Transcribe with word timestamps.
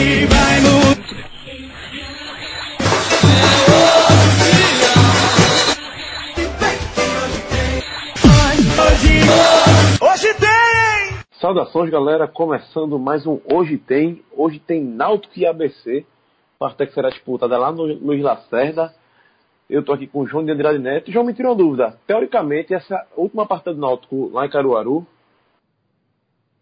Vai! 0.00 0.50
Saudações, 11.40 11.90
galera. 11.90 12.28
Começando 12.28 12.98
mais 12.98 13.26
um 13.26 13.40
Hoje 13.50 13.76
Tem. 13.76 14.22
Hoje 14.30 14.58
tem 14.58 14.84
Náutico 14.84 15.38
e 15.38 15.46
ABC. 15.46 16.04
Partida 16.58 16.86
que 16.86 16.94
será 16.94 17.08
disputada 17.10 17.58
lá 17.58 17.72
no 17.72 17.82
Luiz 17.82 18.22
Lacerda. 18.22 18.94
Eu 19.68 19.82
tô 19.82 19.92
aqui 19.92 20.06
com 20.06 20.20
o 20.20 20.26
João 20.26 20.44
de 20.44 20.52
Andrade 20.52 20.78
Neto. 20.78 21.10
João, 21.10 21.24
me 21.24 21.34
tira 21.34 21.48
uma 21.48 21.54
dúvida. 21.54 21.98
Teoricamente, 22.06 22.72
essa 22.72 23.06
última 23.16 23.46
partida 23.46 23.74
do 23.74 23.80
Náutico 23.80 24.30
lá 24.32 24.46
em 24.46 24.50
Caruaru. 24.50 25.06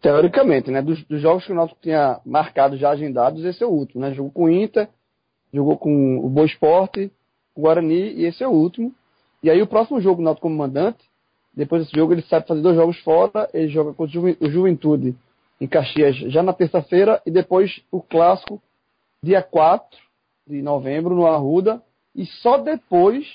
Teoricamente, 0.01 0.71
né? 0.71 0.81
Dos, 0.81 1.03
dos 1.03 1.21
jogos 1.21 1.45
que 1.45 1.51
o 1.51 1.55
Náutico 1.55 1.81
tinha 1.81 2.19
marcado 2.25 2.77
já 2.77 2.91
agendados, 2.91 3.43
esse 3.43 3.63
é 3.63 3.67
o 3.67 3.71
último, 3.71 4.01
né? 4.01 4.13
Jogou 4.13 4.31
com 4.31 4.43
o 4.45 4.49
Inter, 4.49 4.87
jogou 5.53 5.77
com 5.77 6.19
o 6.19 6.29
Boa 6.29 6.45
Esporte, 6.45 7.11
o 7.55 7.61
Guarani 7.61 8.13
e 8.13 8.25
esse 8.25 8.43
é 8.43 8.47
o 8.47 8.51
último. 8.51 8.93
E 9.43 9.49
aí 9.49 9.61
o 9.61 9.67
próximo 9.67 9.99
jogo, 9.99 10.21
o 10.21 10.23
Náutico 10.23 10.43
como 10.43 10.57
mandante, 10.57 11.03
depois 11.53 11.83
desse 11.83 11.97
jogo 11.97 12.13
ele 12.13 12.21
sabe 12.23 12.47
fazer 12.47 12.61
dois 12.61 12.75
jogos 12.75 12.97
fora, 12.99 13.49
ele 13.53 13.67
joga 13.67 13.93
contra 13.93 14.19
o 14.19 14.23
o 14.23 14.49
Juventude 14.49 15.15
em 15.59 15.67
Caxias 15.67 16.15
já 16.15 16.41
na 16.41 16.53
terça-feira 16.53 17.21
e 17.25 17.31
depois 17.31 17.81
o 17.91 18.01
clássico 18.01 18.61
dia 19.21 19.41
4 19.41 19.99
de 20.47 20.61
novembro 20.61 21.13
no 21.13 21.27
Arruda 21.27 21.81
e 22.15 22.25
só 22.25 22.57
depois 22.57 23.25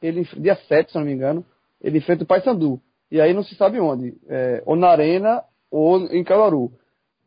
ele 0.00 0.26
dia 0.36 0.56
7, 0.56 0.90
se 0.90 0.98
não 0.98 1.04
me 1.04 1.12
engano, 1.12 1.44
ele 1.80 1.98
enfrenta 1.98 2.24
o 2.24 2.26
Paysandu. 2.26 2.80
E 3.10 3.20
aí 3.20 3.32
não 3.32 3.44
se 3.44 3.54
sabe 3.54 3.78
onde, 3.78 4.16
é, 4.28 4.62
ou 4.66 4.74
na 4.74 4.88
Arena 4.88 5.44
ou 5.72 6.04
em 6.12 6.22
Caruaru. 6.22 6.70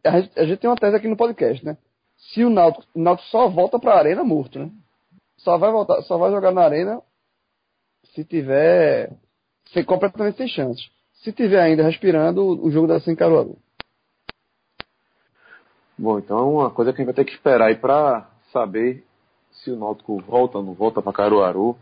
A 0.05 0.21
gente, 0.21 0.39
a 0.39 0.45
gente 0.45 0.59
tem 0.59 0.69
uma 0.69 0.77
tese 0.77 0.95
aqui 0.95 1.07
no 1.07 1.17
podcast, 1.17 1.65
né? 1.65 1.75
Se 2.15 2.43
o 2.43 2.49
Náutico, 2.49 2.85
o 2.93 3.01
Náutico 3.01 3.27
só 3.29 3.49
volta 3.49 3.79
para 3.79 3.95
a 3.95 3.97
Arena 3.97 4.23
morto, 4.23 4.59
né? 4.59 4.69
Só 5.37 5.57
vai 5.57 5.71
voltar, 5.71 6.01
só 6.03 6.17
vai 6.17 6.31
jogar 6.31 6.51
na 6.51 6.61
Arena 6.61 7.01
se 8.13 8.23
tiver 8.23 9.11
sem, 9.73 9.83
completamente 9.83 10.37
sem 10.37 10.47
chances. 10.47 10.89
Se 11.23 11.33
tiver 11.33 11.59
ainda 11.59 11.83
respirando, 11.83 12.63
o 12.63 12.69
jogo 12.69 12.87
deve 12.87 13.03
ser 13.03 13.11
em 13.11 13.15
Caruaru. 13.15 13.57
Bom, 15.97 16.19
então 16.19 16.37
é 16.37 16.41
uma 16.43 16.69
coisa 16.69 16.93
que 16.93 17.01
a 17.01 17.03
gente 17.03 17.13
vai 17.13 17.15
ter 17.15 17.25
que 17.25 17.35
esperar 17.35 17.67
aí 17.67 17.75
pra 17.75 18.29
saber 18.51 19.03
se 19.51 19.71
o 19.71 19.75
Náutico 19.75 20.21
volta 20.21 20.59
ou 20.59 20.63
não 20.63 20.73
volta 20.73 21.01
pra 21.01 21.11
Caruaru. 21.11 21.75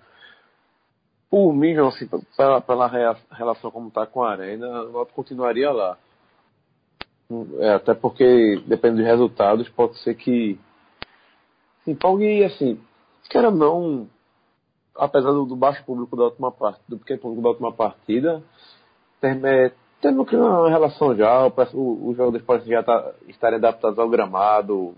Por 1.30 1.52
mim, 1.52 1.76
assim, 1.80 2.08
pela, 2.38 2.62
pela 2.62 2.88
relação 3.32 3.70
como 3.70 3.92
tá 3.92 4.06
com 4.06 4.24
a 4.24 4.32
Arena, 4.32 4.84
o 4.84 4.92
Náutico 4.94 5.16
continuaria 5.16 5.72
lá. 5.72 5.98
É, 7.60 7.74
até 7.74 7.94
porque, 7.94 8.62
dependendo 8.68 8.98
dos 9.02 9.08
resultados, 9.08 9.70
pode 9.70 9.98
ser 10.00 10.16
que 10.16 10.60
se 11.84 11.92
empolgue 11.92 12.26
e, 12.26 12.44
assim, 12.44 12.80
queira 13.30 13.50
não, 13.50 14.08
apesar 14.96 15.32
do, 15.32 15.46
do 15.46 15.56
baixo 15.56 15.84
público 15.86 16.16
da 16.16 16.26
última 16.26 16.52
partida, 16.52 16.84
do 16.88 16.98
pequeno 17.00 17.20
público 17.20 17.42
da 17.42 17.50
última 17.50 17.72
partida, 17.72 18.44
tem, 19.20 19.40
é, 19.46 19.72
que 20.00 20.36
uma 20.36 20.70
relação 20.70 21.16
já, 21.16 21.46
o, 21.46 21.52
peço- 21.52 21.78
o, 21.78 22.10
os 22.10 22.18
jogadores 22.18 22.46
podem 22.46 22.68
já 22.68 22.84
tá, 22.84 23.14
estarem 23.28 23.58
adaptados 23.58 23.98
ao 23.98 24.10
gramado, 24.10 24.94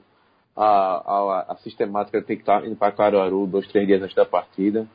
a, 0.55 0.65
a, 0.65 1.45
a 1.53 1.55
sistemática 1.57 2.21
tem 2.21 2.37
que 2.37 2.41
estar 2.43 2.65
indo 2.65 2.75
para 2.75 2.91
Caruaru 2.91 3.45
dois, 3.45 3.67
três 3.67 3.85
dias 3.85 4.01
antes 4.01 4.15
da 4.15 4.25
partida. 4.25 4.87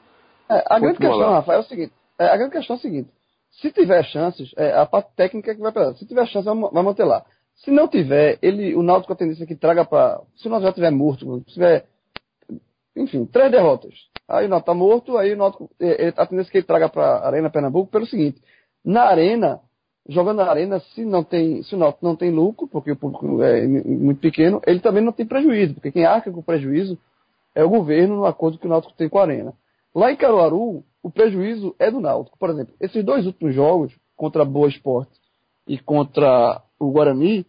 É, 0.49 0.65
a 0.67 0.79
grande 0.79 0.99
questão, 0.99 1.19
lá. 1.19 1.35
Rafael, 1.35 1.61
é 1.61 1.63
o 1.63 1.67
seguinte: 1.67 1.93
é, 2.19 2.27
a 2.27 2.37
grande 2.37 2.53
questão 2.53 2.77
é 2.77 2.79
o 2.79 2.83
seguinte: 2.83 3.11
se 3.51 3.71
tiver 3.73 4.05
chances, 4.05 4.53
é, 4.57 4.73
a 4.73 4.87
parte 4.87 5.11
técnica 5.17 5.55
que 5.55 5.61
vai 5.61 5.73
pegar. 5.73 5.95
Se 5.95 6.07
tiver 6.07 6.27
chance, 6.27 6.45
vai, 6.45 6.83
manter 6.83 7.05
lá. 7.05 7.25
Se 7.57 7.71
não 7.71 7.89
tiver, 7.89 8.39
ele, 8.41 8.75
o 8.75 8.83
Náutico 8.83 9.13
a 9.13 9.17
tendência 9.17 9.45
é 9.45 9.47
que 9.47 9.57
traga 9.57 9.85
para. 9.85 10.21
Se 10.37 10.47
o 10.47 10.51
Náutico 10.51 10.69
já 10.69 10.75
tiver 10.75 10.91
morto, 10.91 11.43
se 11.49 11.55
tiver. 11.55 11.87
Enfim, 12.97 13.27
três 13.27 13.51
derrotas. 13.51 13.95
Aí 14.29 14.47
o 14.47 14.49
Náutico 14.49 14.71
tá 14.71 14.75
morto, 14.75 15.19
aí 15.19 15.35
o 15.35 15.37
Náutico. 15.37 15.71
É, 15.79 16.09
é, 16.09 16.15
a 16.17 16.27
tendência 16.27 16.51
é 16.51 16.53
que 16.53 16.59
ele 16.59 16.67
traga 16.67 16.89
para 16.89 17.05
a 17.05 17.27
Arena 17.27 17.51
Pernambuco 17.51 17.91
pelo 17.91 18.07
seguinte: 18.07 18.41
na 18.85 19.03
Arena, 19.03 19.61
jogando 20.09 20.39
na 20.39 20.49
Arena, 20.49 20.81
se 20.81 21.05
não 21.05 21.23
tem, 21.23 21.63
se 21.63 21.75
o 21.75 21.79
Náutico 21.79 22.07
não 22.07 22.17
tem 22.17 22.31
lucro, 22.31 22.67
porque 22.67 22.93
o 22.93 22.97
público 22.97 23.43
é 23.43 23.67
muito 23.67 24.21
pequeno, 24.21 24.63
ele 24.67 24.81
também 24.81 25.05
não 25.05 25.13
tem 25.13 25.27
prejuízo, 25.27 25.75
porque 25.75 25.93
quem 25.93 26.07
arca 26.07 26.31
com 26.31 26.43
prejuízo 26.43 26.99
é 27.55 27.63
o 27.65 27.69
governo 27.69 28.17
no 28.17 28.25
acordo 28.25 28.59
que 28.59 28.67
o 28.67 28.71
Náutico 28.71 28.95
tem 28.95 29.09
com 29.09 29.19
a 29.19 29.23
Arena. 29.23 29.53
Lá 29.95 30.11
em 30.11 30.17
Caruaru, 30.17 30.85
o 31.03 31.11
prejuízo 31.11 31.75
é 31.79 31.91
do 31.91 32.01
Náutico. 32.01 32.39
Por 32.39 32.51
exemplo, 32.51 32.75
esses 32.81 33.05
dois 33.05 33.27
últimos 33.27 33.55
jogos, 33.55 33.93
contra 34.17 34.45
Boa 34.45 34.69
Esporte 34.69 35.13
e 35.67 35.79
contra 35.79 36.63
o 36.79 36.91
Guarani, 36.91 37.47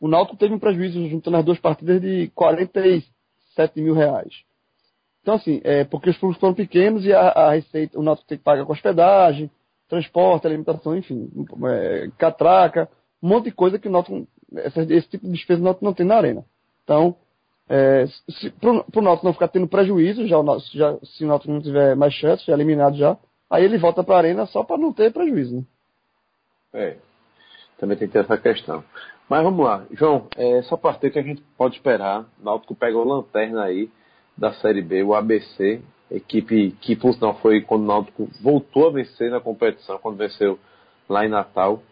o 0.00 0.08
Náutico 0.08 0.38
teve 0.38 0.54
um 0.54 0.58
prejuízo 0.58 1.06
juntando 1.08 1.36
as 1.36 1.44
duas 1.44 1.58
partidas 1.58 2.00
de 2.00 2.30
47 2.34 3.80
mil 3.80 3.94
reais. 3.94 4.32
Então, 5.22 5.34
assim, 5.34 5.60
é 5.64 5.84
porque 5.84 6.10
os 6.10 6.16
públicos 6.18 6.40
foram 6.40 6.54
pequenos 6.54 7.04
e 7.04 7.12
a, 7.12 7.28
a 7.28 7.52
receita, 7.52 7.98
o 7.98 8.02
Náutico 8.02 8.28
tem 8.28 8.38
que 8.38 8.44
pagar 8.44 8.64
com 8.64 8.72
hospedagem, 8.72 9.50
transporte, 9.88 10.46
alimentação, 10.46 10.96
enfim, 10.96 11.30
é, 11.66 12.10
catraca, 12.18 12.88
um 13.22 13.28
monte 13.28 13.44
de 13.44 13.52
coisa 13.52 13.78
que 13.78 13.88
o 13.88 13.90
Náutico, 13.90 14.26
essa, 14.56 14.82
esse 14.82 15.08
tipo 15.08 15.26
de 15.26 15.32
despesa 15.32 15.60
o 15.60 15.64
Náutico 15.64 15.84
não 15.84 15.94
tem 15.94 16.04
na 16.04 16.16
arena. 16.16 16.44
Então, 16.82 17.16
é, 17.68 18.04
para 18.60 18.70
o 18.70 19.02
Náutico 19.02 19.26
não 19.26 19.32
ficar 19.32 19.48
tendo 19.48 19.66
prejuízo, 19.68 20.26
já, 20.26 20.38
o 20.38 20.58
já, 20.72 20.96
se 21.02 21.24
o 21.24 21.28
Náutico 21.28 21.52
não 21.52 21.60
tiver 21.62 21.96
mais 21.96 22.12
chance, 22.14 22.44
já 22.46 22.52
eliminado 22.52 22.96
já, 22.96 23.16
aí 23.50 23.64
ele 23.64 23.78
volta 23.78 24.02
para 24.04 24.14
a 24.16 24.18
arena 24.18 24.46
só 24.46 24.62
para 24.62 24.78
não 24.78 24.92
ter 24.92 25.12
prejuízo. 25.12 25.56
Né? 25.56 25.64
É, 26.74 26.96
também 27.78 27.96
tem 27.96 28.08
que 28.08 28.12
ter 28.12 28.20
essa 28.20 28.36
questão. 28.36 28.84
Mas 29.28 29.42
vamos 29.42 29.64
lá, 29.64 29.84
João, 29.92 30.26
é, 30.36 30.58
essa 30.58 30.76
partida 30.76 31.10
que 31.10 31.18
a 31.18 31.22
gente 31.22 31.42
pode 31.56 31.76
esperar, 31.76 32.26
o 32.40 32.44
Náutico 32.44 32.74
pega 32.74 32.96
o 32.96 33.04
lanterna 33.04 33.64
aí 33.64 33.88
da 34.36 34.52
Série 34.54 34.82
B, 34.82 35.02
o 35.02 35.14
ABC, 35.14 35.80
equipe 36.10 36.72
que 36.80 36.94
por 36.94 37.14
sinal 37.14 37.34
foi 37.36 37.62
quando 37.62 37.84
o 37.84 37.86
Náutico 37.86 38.28
voltou 38.42 38.88
a 38.88 38.92
vencer 38.92 39.30
na 39.30 39.40
competição, 39.40 39.98
quando 39.98 40.16
venceu 40.18 40.58
lá 41.08 41.24
em 41.24 41.28
Natal. 41.28 41.82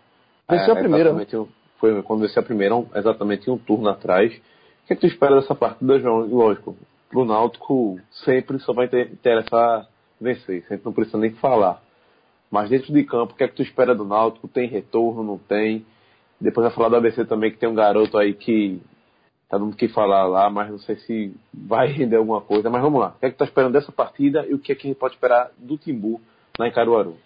Venceu 0.48 0.74
a 0.74 0.76
primeira, 0.76 1.08
exatamente 1.10 1.36
um- 1.36 1.48
Foi 1.78 2.02
quando 2.02 2.20
venceu 2.20 2.42
a 2.42 2.44
primeira, 2.44 2.76
um- 2.76 2.86
exatamente 2.94 3.50
um 3.50 3.58
turno 3.58 3.88
atrás. 3.88 4.32
O 4.84 4.86
que, 4.86 4.92
é 4.94 4.96
tu 4.96 5.06
espera 5.06 5.36
dessa 5.36 5.54
partida, 5.54 5.98
João? 5.98 6.26
Lógico, 6.26 6.76
pro 7.08 7.24
Náutico 7.24 8.00
sempre 8.24 8.58
só 8.58 8.72
vai 8.72 8.88
ter- 8.88 9.12
interessar 9.12 9.88
vencer, 10.20 10.64
sempre 10.68 10.84
não 10.84 10.92
precisa 10.92 11.18
nem 11.18 11.32
falar. 11.32 11.82
Mas 12.50 12.70
dentro 12.70 12.92
de 12.92 13.02
campo, 13.04 13.32
o 13.32 13.36
que 13.36 13.44
é 13.44 13.48
que 13.48 13.54
tu 13.54 13.62
espera 13.62 13.94
do 13.94 14.04
Náutico? 14.04 14.46
Tem 14.46 14.68
retorno, 14.68 15.22
não 15.22 15.38
tem? 15.38 15.86
Depois 16.40 16.66
vai 16.66 16.74
falar 16.74 16.88
do 16.88 16.96
ABC 16.96 17.24
também, 17.24 17.50
que 17.50 17.58
tem 17.58 17.68
um 17.68 17.74
garoto 17.74 18.18
aí 18.18 18.34
que 18.34 18.80
tá 19.48 19.58
dando 19.58 19.72
o 19.72 19.76
que 19.76 19.88
falar 19.88 20.26
lá, 20.26 20.50
mas 20.50 20.70
não 20.70 20.78
sei 20.78 20.96
se 20.96 21.34
vai 21.52 21.86
render 21.92 22.16
alguma 22.16 22.40
coisa. 22.40 22.68
Mas 22.68 22.82
vamos 22.82 23.00
lá. 23.00 23.14
O 23.16 23.20
que 23.20 23.26
é 23.26 23.30
que 23.30 23.36
tu 23.36 23.38
tá 23.38 23.44
esperando 23.44 23.72
dessa 23.72 23.92
partida 23.92 24.46
e 24.46 24.54
o 24.54 24.58
que 24.58 24.72
é 24.72 24.74
que 24.74 24.86
a 24.86 24.90
gente 24.90 24.98
pode 24.98 25.14
esperar 25.14 25.50
do 25.58 25.76
Timbu 25.78 26.20
lá 26.58 26.68
em 26.68 26.72
Caruaru? 26.72 27.16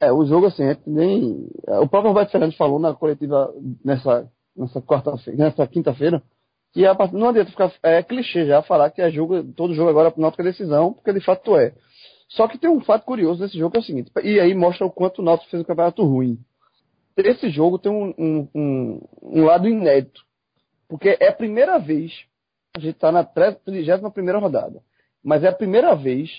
É, 0.00 0.12
o 0.12 0.24
jogo 0.26 0.46
assim, 0.46 0.62
nem. 0.86 1.48
O 1.66 1.88
próprio 1.88 2.12
Roberto 2.12 2.30
Fernandes 2.30 2.56
falou 2.56 2.78
na 2.78 2.94
coletiva 2.94 3.52
nessa, 3.84 4.30
nessa 4.54 4.80
quarta-feira, 4.82 5.38
nessa 5.38 5.66
quinta-feira, 5.66 6.22
que 6.76 6.84
a 6.84 6.94
não 7.10 7.30
adianta 7.30 7.50
ficar. 7.50 7.72
É 7.82 8.02
clichê 8.02 8.44
já 8.44 8.60
falar 8.60 8.90
que 8.90 9.00
é 9.00 9.10
jogo, 9.10 9.42
todo 9.54 9.74
jogo 9.74 9.88
agora 9.88 10.10
pro 10.10 10.20
Náutico 10.20 10.42
é 10.42 10.44
decisão, 10.44 10.92
porque 10.92 11.10
de 11.10 11.24
fato 11.24 11.56
é. 11.56 11.72
Só 12.28 12.46
que 12.46 12.58
tem 12.58 12.68
um 12.68 12.82
fato 12.82 13.06
curioso 13.06 13.40
nesse 13.42 13.56
jogo 13.56 13.70
que 13.70 13.78
é 13.78 13.80
o 13.80 13.84
seguinte, 13.84 14.12
e 14.22 14.38
aí 14.38 14.54
mostra 14.54 14.84
o 14.84 14.90
quanto 14.90 15.22
o 15.22 15.24
Náutico 15.24 15.50
fez 15.50 15.62
um 15.62 15.64
campeonato 15.64 16.04
ruim. 16.04 16.38
Esse 17.16 17.48
jogo 17.48 17.78
tem 17.78 17.90
um, 17.90 18.12
um, 18.18 18.48
um, 18.54 19.00
um 19.22 19.44
lado 19.46 19.66
inédito. 19.66 20.20
Porque 20.86 21.16
é 21.18 21.28
a 21.28 21.32
primeira 21.32 21.78
vez, 21.78 22.12
a 22.76 22.78
gente 22.78 22.96
está 22.96 23.10
na 23.10 23.24
31 23.24 24.10
primeira 24.10 24.38
rodada, 24.38 24.82
mas 25.24 25.44
é 25.44 25.48
a 25.48 25.54
primeira 25.54 25.96
vez 25.96 26.30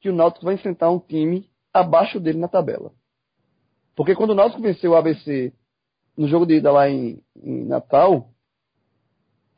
que 0.00 0.08
o 0.08 0.14
Náutico 0.14 0.46
vai 0.46 0.54
enfrentar 0.54 0.90
um 0.90 0.98
time 0.98 1.46
abaixo 1.74 2.18
dele 2.18 2.38
na 2.38 2.48
tabela. 2.48 2.90
Porque 3.94 4.14
quando 4.14 4.30
o 4.30 4.34
Náutico 4.34 4.62
venceu 4.62 4.92
o 4.92 4.96
ABC 4.96 5.52
no 6.16 6.26
jogo 6.26 6.46
de 6.46 6.54
ida 6.54 6.72
lá 6.72 6.88
em, 6.88 7.20
em 7.36 7.66
Natal, 7.66 8.30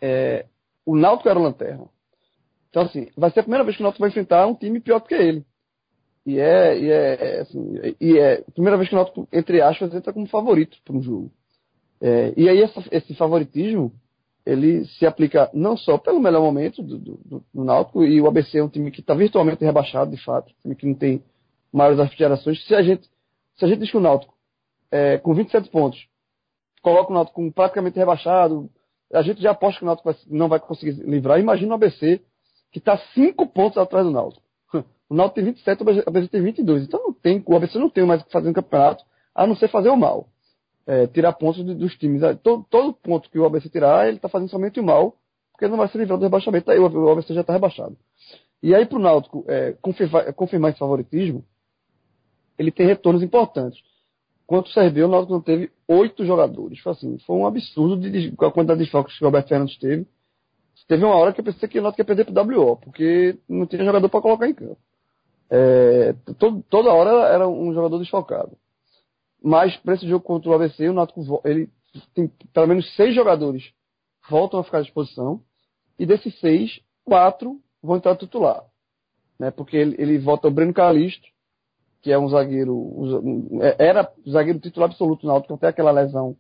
é, 0.01 0.47
o 0.85 0.97
Náutico 0.97 1.29
era 1.29 1.39
o 1.39 1.43
lanterna. 1.43 1.87
Então, 2.71 2.83
assim, 2.83 3.09
vai 3.17 3.31
ser 3.31 3.41
a 3.41 3.43
primeira 3.43 3.65
vez 3.65 3.77
que 3.77 3.83
o 3.83 3.85
Náutico 3.85 4.01
vai 4.01 4.11
enfrentar 4.11 4.47
um 4.47 4.55
time 4.55 4.81
pior 4.81 5.01
do 5.01 5.07
que 5.07 5.15
ele. 5.15 5.45
E 6.27 6.39
é, 6.41 6.79
e 6.79 6.91
é, 6.91 7.41
assim, 7.41 7.75
e 8.01 8.19
é 8.19 8.45
a 8.47 8.51
primeira 8.53 8.77
vez 8.77 8.89
que 8.89 8.95
o 8.95 8.99
Náutico, 8.99 9.29
entre 9.33 9.61
aspas, 9.63 9.95
entra 9.95 10.13
como 10.13 10.27
favorito 10.27 10.77
para 10.85 10.97
um 10.97 11.03
jogo. 11.03 11.31
É, 12.01 12.35
e 12.37 12.49
aí 12.49 12.61
essa- 12.63 12.85
esse 12.91 13.15
favoritismo, 13.15 13.93
ele 14.45 14.85
se 14.87 15.07
aplica 15.07 15.49
não 15.55 15.77
só 15.77 15.97
pelo 15.99 16.21
melhor 16.21 16.43
momento 16.43 16.83
do, 16.83 16.99
do, 16.99 17.21
do- 17.25 17.45
Náutico, 17.65 18.05
e 18.05 18.21
o 18.21 18.27
ABC 18.27 18.59
é 18.59 18.63
um 18.65 18.69
time 18.69 18.91
que 18.91 19.01
está 19.01 19.15
virtualmente 19.15 19.65
rebaixado, 19.65 20.11
de 20.11 20.23
fato, 20.23 20.51
um 20.51 20.63
time 20.63 20.75
que 20.77 20.87
não 20.87 20.95
tem 20.95 21.23
maiores 21.73 21.99
aspirações. 22.01 22.65
Se 22.67 22.75
a 22.75 22.83
gente, 22.83 23.09
se 23.57 23.65
a 23.65 23.69
gente 23.69 23.79
diz 23.81 23.91
que 23.91 23.97
o 23.97 24.01
Náutico, 24.01 24.35
é, 24.91 25.19
com 25.19 25.33
27 25.35 25.71
pontos, 25.71 26.07
coloca 26.83 27.11
o 27.11 27.15
Náutico 27.15 27.37
com 27.41 27.51
praticamente 27.51 27.99
rebaixado, 27.99 28.69
a 29.13 29.23
gente 29.23 29.41
já 29.41 29.53
aposta 29.53 29.79
que 29.79 29.85
o 29.85 29.87
Náutico 29.87 30.15
não 30.29 30.49
vai 30.49 30.59
conseguir 30.61 30.93
livrar. 31.03 31.39
Imagina 31.39 31.73
o 31.73 31.75
ABC, 31.75 32.21
que 32.73 32.79
está 32.79 32.99
5 33.15 33.47
pontos 33.49 33.79
atrás 33.79 34.05
do 34.05 34.13
Náutico. 34.13 34.43
O 35.09 35.15
Náutico 35.15 35.37
tem 35.37 35.45
27, 35.45 35.85
o 35.85 36.09
ABC 36.09 36.29
tem 36.29 36.43
22. 36.43 36.83
Então 36.83 37.01
não 37.01 37.13
tem, 37.13 37.41
o 37.47 37.55
ABC 37.57 37.79
não 37.79 37.89
tem 37.89 38.05
mais 38.05 38.21
o 38.21 38.25
que 38.25 38.33
fazer 38.33 38.49
no 38.49 38.55
campeonato, 38.55 39.05
a 39.33 39.47
não 39.47 39.55
ser 39.55 39.69
fazer 39.69 39.89
o 39.89 39.97
mal. 39.97 40.27
É, 40.85 41.07
tirar 41.07 41.33
pontos 41.35 41.65
de- 41.65 41.75
dos 41.75 41.97
times. 41.97 42.23
Todo, 42.43 42.65
todo 42.69 42.93
ponto 42.93 43.31
que 43.31 43.39
o 43.39 43.45
ABC 43.45 43.69
tirar, 43.69 44.09
ele 44.09 44.17
está 44.17 44.29
fazendo 44.29 44.49
somente 44.49 44.81
o 44.81 44.83
mal 44.83 45.15
porque 45.57 45.69
não 45.69 45.79
vai 45.79 45.89
se 45.89 45.97
livrar 45.97 46.19
do 46.19 46.23
rebaixamento, 46.23 46.71
aí 46.71 46.79
o 46.79 47.11
ABC 47.11 47.33
já 47.33 47.41
está 47.41 47.53
rebaixado. 47.55 47.97
E 48.63 48.75
aí 48.75 48.85
para 48.85 48.99
o 48.99 49.01
Náutico 49.01 49.45
é, 49.49 49.73
confirmar, 49.81 50.33
confirmar, 50.35 50.71
esse 50.71 50.79
favoritismo, 50.79 51.45
ele 52.59 52.71
tem 52.71 52.87
retornos 52.87 53.23
importantes. 53.23 53.81
Quanto 54.47 54.73
CRB, 54.73 55.03
o 55.03 55.09
Náutico 55.09 55.33
não 55.33 55.41
teve 55.41 55.71
oito 55.89 56.25
jogadores. 56.25 56.79
Foi 56.81 56.93
assim, 56.93 57.19
foi 57.19 57.37
um 57.37 57.47
absurdo 57.47 57.99
de, 57.99 58.33
a 58.39 58.51
quantidade 58.51 58.85
de 58.85 58.91
focos 58.91 59.17
que 59.17 59.25
o 59.25 59.27
Roberto 59.27 59.49
Fernandes 59.49 59.79
teve. 59.79 60.07
Teve 60.87 61.05
uma 61.05 61.17
hora 61.17 61.33
que 61.33 61.41
eu 61.41 61.45
pensei 61.45 61.69
que 61.69 61.79
o 61.79 61.83
Náutico 61.83 62.01
ia 62.01 62.05
perder 62.05 62.25
para 62.27 62.43
o 62.43 62.61
WO, 62.61 62.77
porque 62.77 63.37
não 63.49 63.67
tinha 63.67 63.85
jogador 63.85 64.09
para 64.09 64.21
colocar 64.21 64.49
em 64.49 64.55
campo. 64.55 64.79
É, 65.51 66.15
toda 66.71 66.93
hora 66.93 67.29
era 67.29 67.49
um 67.49 67.73
jogador 67.73 67.99
desfalcado. 67.99 68.57
Mas 69.43 69.77
para 69.79 69.95
esse 69.95 70.07
jogo 70.07 70.25
contra 70.25 70.51
o 70.51 70.55
ABC, 70.55 70.89
o 70.89 70.93
Náutico 70.93 71.41
ele 71.45 71.69
tem 72.15 72.31
pelo 72.53 72.69
menos 72.69 72.95
seis 72.95 73.15
jogadores 73.15 73.65
voltam 74.29 74.61
a 74.61 74.65
ficar 74.65 74.79
à 74.79 74.83
disposição. 74.83 75.41
E 75.99 76.05
desses 76.05 76.39
seis, 76.41 76.81
quatro 77.05 77.61
vão 77.83 77.97
entrar 77.97 78.17
titular. 78.17 78.65
Né? 79.39 79.51
Porque 79.51 79.77
ele, 79.77 79.97
ele 79.99 80.19
volta 80.19 80.49
o 80.49 80.51
Breno 80.51 80.75
Calisto, 80.75 81.27
que 82.03 82.13
é 82.13 82.19
um 82.19 82.29
zagueiro, 82.29 83.61
é, 83.61 83.89
era 83.89 84.11
zagueiro 84.29 84.61
titular 84.61 84.89
absoluto 84.89 85.27
no 85.27 85.33
Náutico 85.33 85.55
até 85.55 85.69
aquela 85.69 85.91
lesão. 85.91 86.37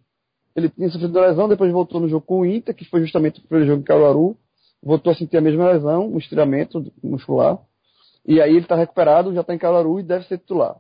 Ele 0.54 0.70
tinha 0.70 0.88
sofrido 0.88 1.20
lesão, 1.20 1.48
depois 1.48 1.70
voltou 1.70 2.00
no 2.00 2.08
jogo 2.08 2.24
com 2.24 2.40
o 2.40 2.46
Inter, 2.46 2.74
que 2.74 2.84
foi 2.86 3.00
justamente 3.00 3.40
o 3.40 3.42
primeiro 3.42 3.70
jogo 3.70 3.82
em 3.82 3.84
Caruaru. 3.84 4.36
Voltou 4.82 5.12
a 5.12 5.16
sentir 5.16 5.36
a 5.36 5.40
mesma 5.40 5.70
lesão, 5.70 6.08
um 6.08 6.18
estiramento 6.18 6.92
muscular. 7.02 7.58
E 8.26 8.40
aí 8.40 8.50
ele 8.50 8.60
está 8.60 8.74
recuperado, 8.74 9.34
já 9.34 9.42
está 9.42 9.54
em 9.54 9.58
Caruaru 9.58 10.00
e 10.00 10.02
deve 10.02 10.26
ser 10.26 10.38
titular. 10.38 10.76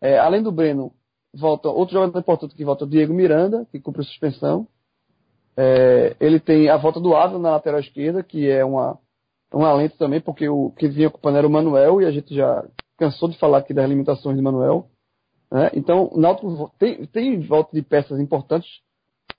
É, 0.00 0.18
além 0.18 0.42
do 0.42 0.52
Breno, 0.52 0.92
volta 1.34 1.68
outro 1.68 1.94
jogador 1.94 2.18
importante 2.18 2.54
que 2.54 2.64
volta, 2.64 2.86
Diego 2.86 3.14
Miranda, 3.14 3.66
que 3.70 3.80
cumpre 3.80 4.04
suspensão. 4.04 4.68
É, 5.56 6.14
ele 6.20 6.38
tem 6.38 6.68
a 6.68 6.76
volta 6.76 7.00
do 7.00 7.14
Ávila 7.14 7.40
na 7.40 7.50
lateral 7.52 7.80
esquerda, 7.80 8.22
que 8.22 8.48
é 8.50 8.64
uma, 8.64 8.98
um 9.52 9.64
alento 9.64 9.96
também, 9.96 10.20
porque 10.20 10.48
o 10.48 10.70
que 10.72 10.88
vinha 10.88 11.08
ocupando 11.08 11.38
era 11.38 11.46
o 11.46 11.50
Manuel, 11.50 12.02
e 12.02 12.04
a 12.04 12.10
gente 12.10 12.34
já 12.34 12.62
cansou 12.96 13.28
de 13.28 13.38
falar 13.38 13.58
aqui 13.58 13.74
das 13.74 13.88
limitações 13.88 14.36
de 14.36 14.42
Manuel. 14.42 14.88
Né? 15.50 15.70
Então, 15.74 16.08
o 16.12 16.18
Náutico 16.18 16.72
tem, 16.78 17.06
tem 17.06 17.40
volta 17.40 17.70
de 17.74 17.82
peças 17.82 18.18
importantes 18.18 18.68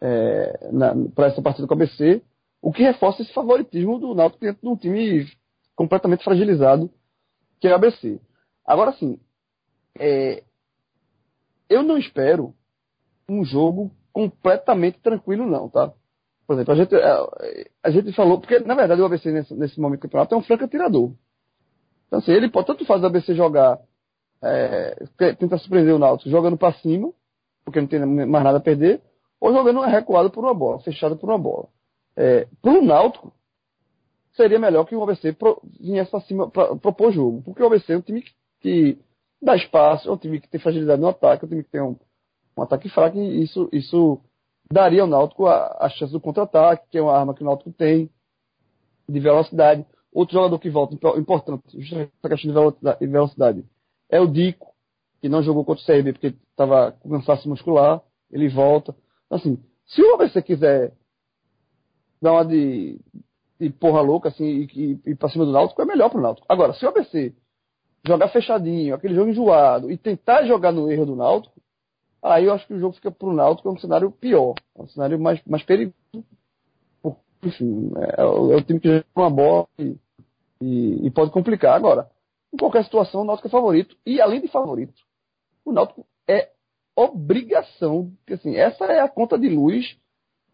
é, 0.02 0.70
para 1.16 1.28
essa 1.28 1.42
partida 1.42 1.68
com 1.68 1.74
a 1.74 1.78
ABC, 1.78 2.22
o 2.62 2.72
que 2.72 2.84
reforça 2.84 3.22
esse 3.22 3.34
favoritismo 3.34 4.00
do 4.00 4.14
Náutico 4.14 4.42
dentro 4.46 4.62
de 4.62 4.68
um 4.68 4.76
time 4.76 5.28
completamente 5.76 6.24
fragilizado 6.24 6.90
que 7.60 7.68
é 7.68 7.72
o 7.72 7.76
ABC. 7.76 8.20
Agora 8.66 8.92
sim, 8.94 9.20
é, 9.98 10.44
eu 11.70 11.84
não 11.84 11.98
espero 11.98 12.54
um 13.28 13.44
jogo 13.44 13.92
completamente 14.14 15.00
tranquilo, 15.00 15.46
não, 15.46 15.70
tá? 15.70 15.94
Por 16.46 16.54
exemplo, 16.54 16.74
a 16.74 16.78
gente, 16.78 16.96
a, 16.96 17.28
a 17.84 17.90
gente 17.92 18.14
falou, 18.14 18.40
porque 18.40 18.60
na 18.60 18.76
verdade 18.76 19.02
o 19.02 19.06
ABC 19.06 19.32
nesse, 19.32 19.54
nesse 19.54 19.80
momento 19.80 20.00
do 20.00 20.04
campeonato 20.04 20.34
é 20.34 20.38
um 20.38 20.44
franco 20.44 20.64
atirador. 20.64 21.14
Então, 22.08 22.20
assim, 22.20 22.32
ele 22.32 22.50
pode 22.50 22.68
tanto 22.68 22.86
fazer 22.86 23.04
o 23.04 23.08
ABC 23.08 23.36
jogar, 23.36 23.80
é, 24.42 25.06
tentar 25.38 25.58
surpreender 25.58 25.94
o 25.94 26.00
Náutico 26.00 26.30
jogando 26.30 26.58
para 26.58 26.74
cima, 26.74 27.12
porque 27.66 27.82
não 27.82 27.88
tem 27.88 28.00
mais 28.06 28.44
nada 28.44 28.58
a 28.58 28.62
perder, 28.62 29.02
ou 29.40 29.54
jogando 29.54 29.82
recuado 29.82 30.32
por 30.32 30.44
uma 30.44 30.54
bola, 30.54 30.80
fechado 30.80 31.18
por 31.18 31.30
uma 31.30 31.38
bola. 31.38 31.68
É, 32.16 32.48
para 32.62 32.72
o 32.72 32.82
Náutico, 32.82 33.34
seria 34.38 34.60
melhor 34.60 34.86
que 34.86 34.96
o 34.96 35.04
ABC 35.04 35.34
pro, 35.34 35.62
viesse 35.80 36.10
para 36.10 36.22
cima 36.22 36.50
para 36.50 36.76
propor 36.76 37.12
jogo. 37.12 37.42
Porque 37.42 37.62
o 37.62 37.66
ABC 37.66 37.94
é 37.94 37.98
um 37.98 38.02
time 38.02 38.22
que, 38.22 38.32
que, 38.62 39.00
dá 39.42 39.56
espaço, 39.56 40.08
é 40.08 40.12
um 40.12 40.18
time 40.18 40.40
que 40.40 40.48
tem 40.48 40.60
fragilidade 40.60 41.02
no 41.02 41.10
ataque, 41.10 41.44
é 41.44 41.46
um 41.46 41.50
time 41.50 41.64
que 41.64 41.70
tem 41.70 41.82
um, 41.82 41.96
um 42.58 42.62
ataque 42.62 42.88
fraco, 42.90 43.18
e 43.18 43.44
isso, 43.44 43.68
isso 43.72 44.20
daria 44.72 45.02
ao 45.02 45.08
Náutico 45.08 45.48
a, 45.48 45.78
a 45.80 45.90
chance 45.90 46.12
do 46.12 46.22
contra-ataque, 46.22 46.88
que 46.90 46.98
é 46.98 47.02
uma 47.02 47.18
arma 47.18 47.34
que 47.34 47.42
o 47.42 47.46
Náutico 47.46 47.72
tem, 47.72 48.10
de 49.10 49.20
velocidade. 49.20 49.86
Outro 50.18 50.34
jogador 50.34 50.58
que 50.58 50.68
volta, 50.68 50.96
importante, 51.16 51.80
justamente 51.80 52.12
essa 52.18 52.36
questão 52.36 52.74
de 53.00 53.06
velocidade, 53.06 53.64
é 54.10 54.20
o 54.20 54.26
Dico, 54.26 54.74
que 55.22 55.30
não 55.30 55.44
jogou 55.44 55.64
contra 55.64 55.84
o 55.84 55.86
CRB 55.86 56.14
porque 56.14 56.34
estava 56.50 56.94
com 56.94 57.12
cansaço 57.12 57.48
muscular, 57.48 58.02
ele 58.32 58.50
volta. 58.50 58.96
Assim, 59.30 59.64
se 59.86 60.02
o 60.02 60.16
ABC 60.16 60.42
quiser 60.42 60.92
dar 62.20 62.32
uma 62.32 62.46
de 62.46 63.00
e 63.60 63.70
porra 63.70 64.02
louca, 64.02 64.30
assim, 64.30 64.44
e, 64.44 64.64
e, 65.06 65.12
e 65.12 65.16
pra 65.16 65.30
cima 65.30 65.46
do 65.46 65.52
Náutico, 65.52 65.84
é 65.84 65.86
melhor 65.86 66.10
pro 66.10 66.20
Náutico. 66.20 66.48
Agora, 66.50 66.74
se 66.74 66.84
o 66.84 66.90
ABC 66.90 67.36
jogar 68.04 68.30
fechadinho, 68.30 68.96
aquele 68.96 69.14
jogo 69.14 69.30
enjoado, 69.30 69.92
e 69.92 69.98
tentar 70.00 70.46
jogar 70.46 70.72
no 70.72 70.92
erro 70.92 71.06
do 71.06 71.16
Náutico, 71.16 71.62
aí 72.24 72.46
eu 72.46 72.54
acho 72.54 72.66
que 72.66 72.74
o 72.74 72.80
jogo 72.80 72.96
fica 72.96 73.12
pro 73.12 73.34
Náutico 73.34 73.70
é 73.70 73.72
um 73.72 73.78
cenário 73.78 74.12
pior, 74.12 74.56
é 74.76 74.82
um 74.82 74.88
cenário 74.88 75.20
mais, 75.20 75.40
mais 75.46 75.62
perigoso. 75.62 75.96
Enfim, 77.44 77.92
é, 77.98 78.22
é, 78.22 78.26
o 78.26 78.62
time 78.64 78.80
que 78.80 78.88
joga 78.88 79.06
uma 79.16 79.30
bola 79.30 79.68
e, 79.78 79.96
e, 80.62 81.08
e, 81.08 81.12
pode 81.12 81.32
complicar. 81.32 81.76
Agora, 81.76 82.10
em 82.54 82.58
qualquer 82.58 82.84
situação, 82.84 83.22
o 83.22 83.24
Náutico 83.24 83.48
é 83.48 83.52
favorito, 83.52 83.96
e 84.06 84.22
além 84.22 84.42
de 84.42 84.48
favorito, 84.48 84.94
o 85.66 85.72
Náutico 85.72 86.06
é 86.28 86.50
obrigação, 86.96 88.12
porque 88.18 88.34
assim, 88.34 88.56
essa 88.56 88.86
é 88.86 89.00
a 89.00 89.10
conta 89.10 89.38
de 89.38 89.50
luz 89.50 89.98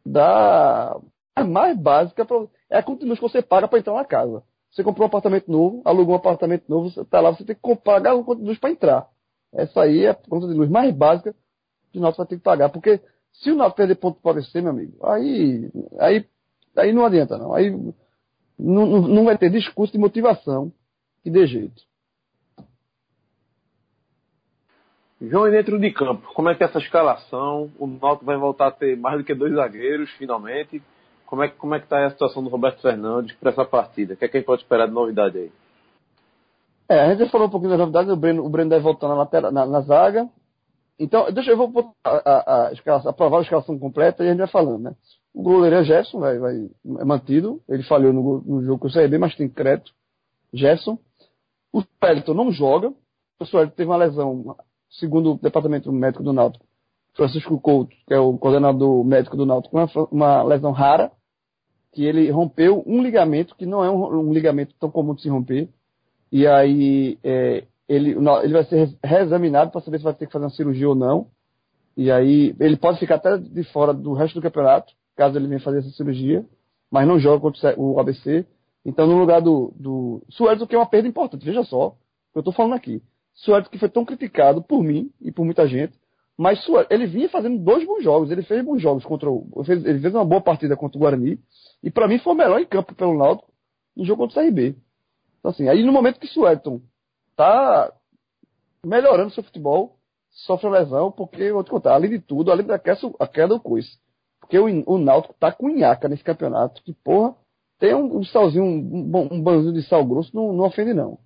da 0.06 1.00
mais 1.48 1.78
básica 1.78 2.26
pra, 2.26 2.46
é 2.70 2.78
a 2.78 2.84
conta 2.84 3.02
de 3.02 3.08
luz 3.08 3.20
que 3.20 3.28
você 3.28 3.42
paga 3.42 3.68
para 3.68 3.80
entrar 3.80 3.94
na 3.94 4.06
casa. 4.06 4.44
Você 4.72 4.84
comprou 4.84 5.06
um 5.06 5.08
apartamento 5.08 5.52
novo, 5.52 5.82
alugou 5.86 6.16
um 6.16 6.18
apartamento 6.18 6.66
novo, 6.68 6.90
você 6.90 7.02
está 7.02 7.22
lá, 7.22 7.32
você 7.32 7.46
tem 7.46 7.56
que 7.56 7.76
pagar 7.78 8.16
uma 8.16 8.24
conta 8.24 8.42
de 8.42 8.48
luz 8.48 8.60
para 8.60 8.72
entrar. 8.72 9.08
Essa 9.54 9.84
aí 9.84 10.06
é 10.06 10.10
a 10.10 10.16
conta 10.16 10.48
de 10.48 10.54
luz 10.54 10.70
mais 10.70 10.94
básica 10.94 11.36
que 11.92 12.00
o 12.00 12.02
Náutico 12.02 12.24
vai 12.24 12.28
ter 12.28 12.38
que 12.38 12.44
pagar. 12.44 12.70
Porque 12.70 13.00
se 13.32 13.52
o 13.52 13.56
Náutico 13.56 13.78
perder 13.78 13.96
ponto 13.96 14.20
para 14.20 14.32
ABC, 14.32 14.62
meu 14.62 14.72
amigo, 14.72 14.98
aí, 15.06 15.70
aí, 16.00 16.26
aí 16.76 16.92
não 16.92 17.06
adianta 17.06 17.38
não. 17.38 17.54
Aí 17.54 17.72
não, 18.58 18.86
não 19.02 19.26
vai 19.26 19.38
ter 19.38 19.50
discurso 19.50 19.94
de 19.94 20.00
motivação 20.00 20.72
que 21.24 21.30
dê 21.30 21.46
jeito. 21.48 21.82
João, 25.22 25.50
dentro 25.50 25.80
de 25.80 25.90
campo, 25.92 26.28
como 26.34 26.50
é 26.50 26.56
que 26.56 26.64
é 26.64 26.66
essa 26.66 26.80
escalação? 26.80 27.72
O 27.80 27.88
Náutico 27.88 28.26
vai 28.26 28.38
voltar 28.38 28.68
a 28.68 28.72
ter 28.72 28.98
mais 28.98 29.18
do 29.18 29.24
que 29.24 29.34
dois 29.34 29.54
zagueiros, 29.54 30.10
finalmente. 30.12 30.84
Como 31.26 31.42
é, 31.42 31.48
como 31.48 31.74
é 31.74 31.80
que 31.80 31.86
está 31.86 32.06
a 32.06 32.12
situação 32.12 32.44
do 32.44 32.50
Roberto 32.50 32.82
Fernandes 32.82 33.34
para 33.38 33.52
essa 33.52 33.64
partida? 33.64 34.14
O 34.14 34.18
que 34.18 34.26
é 34.26 34.28
que 34.28 34.38
a 34.38 34.40
gente 34.40 34.48
pode 34.48 34.64
esperar 34.64 34.88
de 34.88 34.94
novidade 34.94 35.38
aí? 35.38 35.52
É, 36.90 37.00
a 37.00 37.10
gente 37.10 37.20
já 37.20 37.30
falou 37.30 37.48
um 37.48 37.50
pouquinho 37.50 37.72
das 37.72 37.80
novidades, 37.80 38.12
o 38.12 38.18
Breno, 38.18 38.46
o 38.46 38.50
Breno 38.50 38.70
deve 38.70 38.84
voltar 38.84 39.08
na, 39.08 39.16
lateral, 39.16 39.52
na, 39.52 39.66
na 39.66 39.82
zaga. 39.82 40.30
Então, 41.00 41.32
deixa 41.32 41.52
eu 41.52 41.58
vou 41.58 41.96
a, 42.04 42.10
a, 42.10 42.68
a, 42.68 42.74
escalação, 42.74 43.10
aprovar 43.10 43.40
a 43.40 43.42
escalação 43.42 43.80
completa 43.80 44.24
e 44.24 44.28
a 44.28 44.32
gente 44.32 44.40
vai 44.40 44.48
falando, 44.48 44.84
né? 44.84 44.96
O 45.34 45.42
goleiro 45.42 45.78
é 45.78 45.84
Gerson, 45.84 46.20
vai, 46.20 46.38
vai, 46.38 46.56
é 47.00 47.06
mantido. 47.06 47.62
Ele 47.68 47.84
falhou 47.84 48.14
no, 48.14 48.42
no 48.42 48.64
jogo 48.64 48.80
com 48.80 48.88
o 48.88 48.92
CRB, 48.92 49.18
mas 49.18 49.36
tem 49.36 49.50
crédito. 49.50 49.92
Gerson. 50.54 50.98
O 51.72 51.84
Wellington 52.04 52.34
não 52.34 52.52
joga. 52.52 52.90
O 52.90 53.46
Wellington 53.54 53.76
teve 53.76 53.90
uma 53.90 53.98
lesão, 53.98 54.56
segundo 54.92 55.34
o 55.34 55.40
departamento 55.40 55.92
médico 55.92 56.24
do 56.24 56.34
Náutico. 56.34 56.66
Francisco 57.16 57.60
Couto, 57.60 57.96
que 58.08 58.14
é 58.14 58.20
o 58.20 58.38
coordenador 58.38 59.04
médico 59.04 59.38
do 59.38 59.46
Náutico, 59.46 59.78
uma, 59.78 59.88
uma 60.12 60.44
lesão 60.44 60.72
rara 60.72 61.12
que 61.94 62.04
ele 62.04 62.30
rompeu 62.32 62.84
um 62.88 63.02
ligamento, 63.04 63.56
que 63.56 63.68
não 63.68 63.84
é 63.84 63.90
um, 63.90 64.30
um 64.30 64.34
ligamento 64.34 64.74
tão 64.80 64.90
comum 64.90 65.14
de 65.14 65.22
se 65.22 65.30
romper, 65.30 65.70
e 66.32 66.48
aí 66.48 67.20
é, 67.24 67.66
ele, 67.88 68.16
ele 68.44 68.54
vai 68.54 68.64
ser 68.66 68.98
reexaminado 69.04 69.72
para 69.72 69.82
saber 69.82 70.00
se 70.00 70.04
vai 70.04 70.14
ter 70.16 70.26
que 70.26 70.34
fazer 70.34 70.46
uma 70.46 70.52
cirurgia 70.52 70.90
ou 70.90 70.96
não, 70.96 71.28
e 71.96 72.12
aí 72.12 72.56
ele 72.60 72.76
pode 72.78 73.00
ficar 73.00 73.16
até 73.16 73.38
de 73.38 73.64
fora 73.66 73.94
do 73.94 74.14
resto 74.14 74.34
do 74.34 74.42
campeonato, 74.42 74.92
caso 75.16 75.38
ele 75.38 75.48
venha 75.48 75.60
fazer 75.60 75.80
essa 75.80 75.90
cirurgia, 75.92 76.46
mas 76.92 77.08
não 77.08 77.20
joga 77.20 77.42
contra 77.42 77.80
o 77.80 78.00
ABC. 78.00 78.46
Então, 78.86 79.08
no 79.08 79.18
lugar 79.18 79.42
do, 79.42 79.74
do 79.76 80.24
Suárez, 80.30 80.62
o 80.62 80.68
que 80.68 80.76
é 80.76 80.78
uma 80.78 80.90
perda 80.90 81.08
importante, 81.08 81.46
veja 81.46 81.64
só, 81.64 81.88
o 81.88 81.92
que 82.32 82.38
eu 82.38 82.42
estou 82.42 82.54
falando 82.54 82.74
aqui. 82.74 83.02
Suárez 83.34 83.68
que 83.68 83.80
foi 83.80 83.90
tão 83.90 84.06
criticado 84.06 84.62
por 84.62 84.84
mim 84.84 85.12
e 85.22 85.32
por 85.32 85.46
muita 85.46 85.68
gente, 85.68 85.94
mas 86.38 86.66
ele 86.90 87.06
vinha 87.06 87.30
fazendo 87.30 87.60
dois 87.60 87.86
bons 87.86 88.04
jogos, 88.04 88.32
ele 88.32 88.44
fez 88.44 88.64
bons 88.64 88.82
jogos 88.82 89.06
contra 89.06 89.30
o. 89.30 89.48
Ele 89.68 90.00
fez 90.00 90.14
uma 90.14 90.26
boa 90.26 90.42
partida 90.42 90.76
contra 90.76 90.98
o 90.98 91.02
Guarani, 91.02 91.40
e 91.82 91.92
para 91.92 92.08
mim 92.08 92.18
foi 92.20 92.34
o 92.34 92.36
melhor 92.36 92.60
em 92.60 92.66
campo 92.66 92.96
pelo 92.96 93.18
Náutico 93.18 93.52
no 93.96 94.04
jogo 94.04 94.24
contra 94.24 94.42
o 94.42 94.46
CRB. 94.46 94.76
Então, 95.40 95.52
assim, 95.52 95.70
aí 95.70 95.84
no 95.84 95.92
momento 95.92 96.20
que 96.20 96.28
Suelton 96.28 96.82
tá 97.36 97.94
melhorando 98.84 99.32
seu 99.32 99.44
futebol, 99.44 99.98
sofre 100.30 100.70
lesão, 100.70 101.12
porque, 101.12 101.52
vou 101.52 101.64
te 101.64 101.70
contar, 101.70 101.94
além 101.94 102.10
de 102.10 102.20
tudo, 102.20 102.52
além 102.52 102.66
da 102.66 102.80
queda, 102.80 103.00
queda 103.32 103.50
do 103.50 103.60
Coice. 103.60 103.98
Porque 104.54 104.60
o, 104.60 104.94
o 104.94 104.98
Náutico 105.00 105.34
tá 105.40 105.52
com 105.52 105.68
nhaca 105.68 106.08
nesse 106.08 106.24
campeonato, 106.24 106.84
que, 106.84 106.94
porra, 106.94 107.36
tem 107.80 107.96
um, 107.96 108.20
um 108.20 108.24
salzinho, 108.24 108.64
um, 108.64 109.34
um 109.34 109.42
banzinho 109.42 109.74
de 109.74 109.82
sal 109.82 110.06
grosso, 110.06 110.30
não, 110.36 110.54
não 110.54 110.66
ofende 110.66 110.94
não. 110.94 111.18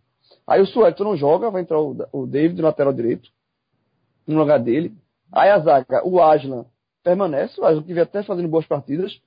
Aí 0.47 0.61
o 0.61 0.65
Suelton 0.65 1.03
não 1.03 1.17
joga, 1.17 1.51
vai 1.51 1.61
entrar 1.61 1.77
o, 1.77 1.93
o 2.13 2.25
David, 2.25 2.61
lateral 2.61 2.93
direito, 2.93 3.29
no 4.25 4.39
lugar 4.39 4.59
dele. 4.59 4.95
Aí 5.29 5.49
a 5.49 5.59
zaga, 5.59 6.07
o 6.07 6.21
Aslan 6.21 6.65
permanece, 7.03 7.59
o 7.59 7.65
Aslan 7.65 7.83
que 7.83 7.93
vem 7.93 8.03
até 8.03 8.23
fazendo 8.23 8.47
boas 8.47 8.65
partidas, 8.65 9.19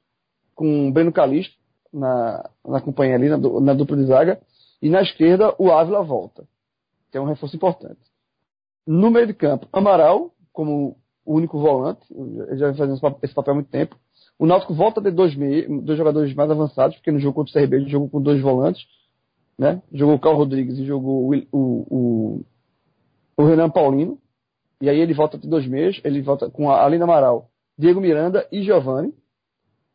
com 0.54 0.88
o 0.88 0.92
Breno 0.92 1.12
Calixto 1.12 1.54
na, 1.92 2.48
na 2.66 2.80
companhia 2.80 3.16
ali, 3.16 3.28
na, 3.28 3.36
na, 3.36 3.74
dupla 3.74 3.98
de 3.98 4.06
zaga. 4.06 4.40
E 4.80 4.88
na 4.88 5.02
esquerda, 5.02 5.54
o 5.58 5.70
Ávila 5.70 6.02
volta, 6.02 6.48
que 7.12 7.18
é 7.18 7.20
um 7.20 7.26
reforço 7.26 7.54
importante. 7.54 8.00
No 8.86 9.10
meio 9.10 9.26
de 9.26 9.34
campo, 9.34 9.68
Amaral, 9.70 10.32
como 10.54 10.96
o 11.24 11.34
único 11.34 11.58
volante, 11.58 12.04
ele 12.10 12.56
já 12.56 12.68
vem 12.68 12.76
fazendo 12.76 13.16
esse 13.22 13.34
papel 13.34 13.52
há 13.52 13.54
muito 13.54 13.70
tempo. 13.70 13.96
O 14.38 14.46
Náutico 14.46 14.74
volta 14.74 15.00
a 15.00 15.02
ter 15.02 15.10
dois, 15.12 15.36
dois 15.36 15.98
jogadores 15.98 16.34
mais 16.34 16.50
avançados, 16.50 16.96
porque 16.96 17.12
no 17.12 17.20
jogo 17.20 17.34
contra 17.34 17.50
o 17.50 17.62
CRB 17.62 17.76
ele 17.76 17.90
jogou 17.90 18.08
com 18.08 18.22
dois 18.22 18.40
volantes, 18.40 18.86
né? 19.58 19.82
Jogou 19.92 20.14
o 20.14 20.18
Carl 20.18 20.36
Rodrigues 20.36 20.78
e 20.78 20.86
jogou 20.86 21.30
o, 21.30 21.36
o, 21.52 22.40
o, 23.36 23.44
Renan 23.44 23.68
Paulino. 23.68 24.18
E 24.80 24.88
aí 24.88 24.98
ele 24.98 25.12
volta 25.12 25.36
a 25.36 25.40
ter 25.40 25.46
dois 25.46 25.66
meios, 25.66 26.00
ele 26.02 26.22
volta 26.22 26.50
com 26.50 26.70
a 26.70 26.82
Alina 26.82 27.04
Amaral, 27.04 27.50
Diego 27.78 28.00
Miranda 28.00 28.48
e 28.50 28.62
Giovanni. 28.62 29.12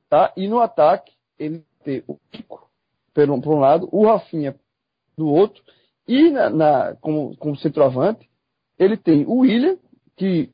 Tá? 0.07 0.31
E 0.37 0.47
no 0.47 0.59
ataque, 0.59 1.11
ele 1.39 1.63
tem 1.83 2.03
o 2.07 2.17
Kiko, 2.31 2.69
por 3.13 3.29
um, 3.31 3.41
por 3.41 3.55
um 3.55 3.59
lado, 3.59 3.89
o 3.91 4.05
Rafinha 4.05 4.55
do 5.17 5.27
outro, 5.27 5.63
e 6.07 6.29
na, 6.29 6.49
na, 6.51 6.95
como, 6.97 7.35
como 7.37 7.57
centroavante, 7.57 8.29
ele 8.77 8.95
tem 8.95 9.25
o 9.25 9.39
William, 9.39 9.77
que 10.15 10.51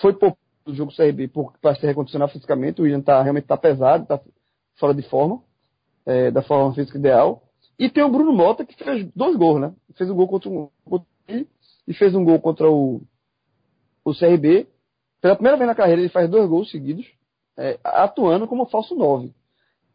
foi 0.00 0.12
poupado 0.12 0.38
do 0.64 0.74
jogo 0.74 0.94
CRB 0.94 1.30
para 1.60 1.74
se 1.74 1.86
recondicionar 1.86 2.28
fisicamente. 2.28 2.80
O 2.80 2.84
William 2.84 3.00
tá, 3.00 3.20
realmente 3.22 3.44
está 3.44 3.56
pesado, 3.56 4.04
está 4.04 4.20
fora 4.78 4.94
de 4.94 5.02
forma, 5.02 5.42
é, 6.06 6.30
da 6.30 6.42
forma 6.42 6.74
física 6.74 6.98
ideal. 6.98 7.42
E 7.78 7.88
tem 7.90 8.02
o 8.02 8.10
Bruno 8.10 8.32
Mota, 8.32 8.64
que 8.64 8.76
fez 8.76 9.10
dois 9.14 9.36
gols, 9.36 9.60
né? 9.60 9.74
Fez 9.96 10.08
um 10.08 10.14
gol 10.14 10.28
contra 10.28 10.48
o 10.48 10.70
e 11.86 11.94
fez 11.94 12.14
um 12.14 12.24
gol 12.24 12.38
contra 12.40 12.70
o, 12.70 13.00
o 14.04 14.14
CRB. 14.14 14.68
Pela 15.20 15.34
primeira 15.34 15.56
vez 15.56 15.68
na 15.68 15.74
carreira, 15.74 16.00
ele 16.00 16.08
faz 16.08 16.28
dois 16.28 16.48
gols 16.48 16.70
seguidos, 16.70 17.06
é, 17.56 17.78
atuando 17.82 18.46
como 18.46 18.66
falso 18.66 18.94
9. 18.94 19.32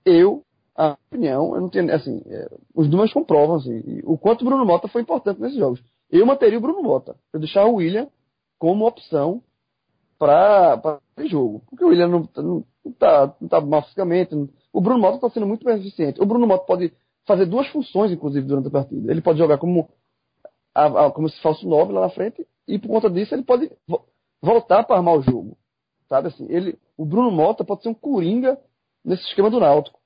Eu, 0.05 0.43
a 0.75 0.97
opinião, 1.07 1.55
eu 1.55 1.61
não 1.61 1.69
tenho, 1.69 1.93
assim, 1.93 2.21
é, 2.25 2.49
os 2.73 2.89
números 2.89 3.13
comprovam, 3.13 3.57
assim, 3.57 4.01
o 4.03 4.17
quanto 4.17 4.41
o 4.41 4.45
Bruno 4.45 4.65
Mota 4.65 4.87
foi 4.87 5.01
importante 5.01 5.41
nesses 5.41 5.57
jogos. 5.57 5.81
Eu 6.09 6.25
manteria 6.25 6.57
o 6.57 6.61
Bruno 6.61 6.81
Mota. 6.81 7.15
Eu 7.33 7.39
deixar 7.39 7.65
o 7.65 7.75
William 7.75 8.07
como 8.57 8.87
opção 8.87 9.41
para 10.17 10.99
esse 11.17 11.27
jogo. 11.27 11.63
Porque 11.69 11.83
o 11.83 11.89
William 11.89 12.07
não, 12.07 12.29
não, 12.35 12.63
não, 12.83 12.91
tá, 12.93 13.35
não 13.39 13.47
tá 13.47 13.61
mal 13.61 13.83
fisicamente. 13.83 14.35
O 14.73 14.81
Bruno 14.81 14.99
Mota 14.99 15.15
está 15.15 15.29
sendo 15.29 15.45
muito 15.45 15.63
mais 15.63 15.79
eficiente. 15.79 16.21
O 16.21 16.25
Bruno 16.25 16.47
Mota 16.47 16.65
pode 16.65 16.93
fazer 17.25 17.45
duas 17.45 17.67
funções, 17.67 18.11
inclusive, 18.11 18.47
durante 18.47 18.67
a 18.67 18.71
partida. 18.71 19.11
Ele 19.11 19.21
pode 19.21 19.37
jogar 19.37 19.57
como, 19.57 19.89
a, 20.73 21.07
a, 21.07 21.11
como 21.11 21.29
se 21.29 21.39
fosse 21.41 21.65
o 21.65 21.69
9 21.69 21.93
lá 21.93 22.01
na 22.01 22.09
frente, 22.09 22.45
e 22.67 22.79
por 22.79 22.87
conta 22.87 23.09
disso 23.09 23.35
ele 23.35 23.43
pode 23.43 23.71
vo 23.87 24.05
voltar 24.41 24.83
para 24.83 24.97
armar 24.97 25.15
o 25.15 25.21
jogo. 25.21 25.57
Sabe 26.07 26.29
assim? 26.29 26.45
Ele, 26.49 26.77
o 26.95 27.05
Bruno 27.05 27.31
Mota 27.31 27.65
pode 27.65 27.83
ser 27.83 27.89
um 27.89 27.93
coringa 27.93 28.57
nesse 29.03 29.23
esquema 29.23 29.49
do 29.49 29.59
Náutico. 29.59 29.99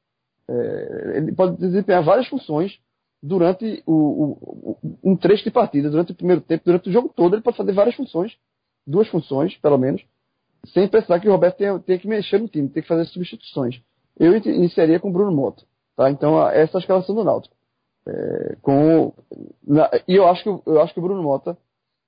É, 0.47 1.17
ele 1.17 1.33
pode 1.33 1.57
desempenhar 1.57 2.03
várias 2.03 2.27
funções 2.27 2.79
durante 3.21 3.83
o, 3.85 3.93
o, 3.93 4.77
um 5.03 5.15
trecho 5.15 5.43
de 5.43 5.51
partida, 5.51 5.89
durante 5.89 6.11
o 6.11 6.15
primeiro 6.15 6.41
tempo, 6.41 6.63
durante 6.65 6.89
o 6.89 6.91
jogo 6.91 7.11
todo, 7.15 7.35
ele 7.35 7.43
pode 7.43 7.57
fazer 7.57 7.71
várias 7.71 7.95
funções, 7.95 8.35
duas 8.85 9.07
funções, 9.07 9.55
pelo 9.57 9.77
menos, 9.77 10.03
sem 10.73 10.87
precisar 10.87 11.19
que 11.19 11.27
o 11.27 11.31
Roberto 11.31 11.57
tenha, 11.57 11.79
tenha 11.79 11.99
que 11.99 12.07
mexer 12.07 12.39
no 12.39 12.47
time, 12.47 12.69
tenha 12.69 12.81
que 12.81 12.87
fazer 12.87 13.05
substituições. 13.05 13.81
Eu 14.19 14.35
iniciaria 14.35 14.99
com 14.99 15.09
o 15.09 15.13
Bruno 15.13 15.31
Mota. 15.31 15.63
Tá? 15.95 16.09
Então, 16.09 16.47
essa 16.49 16.77
é 16.77 16.77
a 16.77 16.81
escalação 16.81 17.15
do 17.15 17.23
Náutico. 17.23 17.55
É, 18.07 18.55
com, 18.61 19.13
na, 19.65 19.89
e 20.07 20.15
eu 20.15 20.27
acho, 20.27 20.43
que, 20.43 20.69
eu 20.69 20.81
acho 20.81 20.93
que 20.93 20.99
o 20.99 21.03
Bruno 21.03 21.21
Mota 21.21 21.57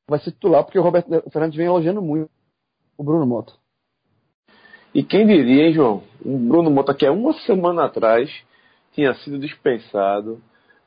vai 0.07 0.19
ser 0.19 0.31
titular, 0.31 0.63
porque 0.63 0.79
o 0.79 0.83
Roberto 0.83 1.09
Fernandes 1.31 1.57
vem 1.57 1.67
elogiando 1.67 2.01
muito 2.01 2.29
o 2.97 3.03
Bruno 3.03 3.25
Mota. 3.25 3.53
E 4.93 5.03
quem 5.03 5.25
diria, 5.25 5.67
hein, 5.67 5.73
João? 5.73 6.03
O 6.23 6.37
Bruno 6.37 6.69
Mota, 6.69 6.93
que 6.93 7.05
há 7.05 7.11
uma 7.11 7.33
semana 7.41 7.85
atrás 7.85 8.29
tinha 8.93 9.13
sido 9.15 9.39
dispensado, 9.39 10.41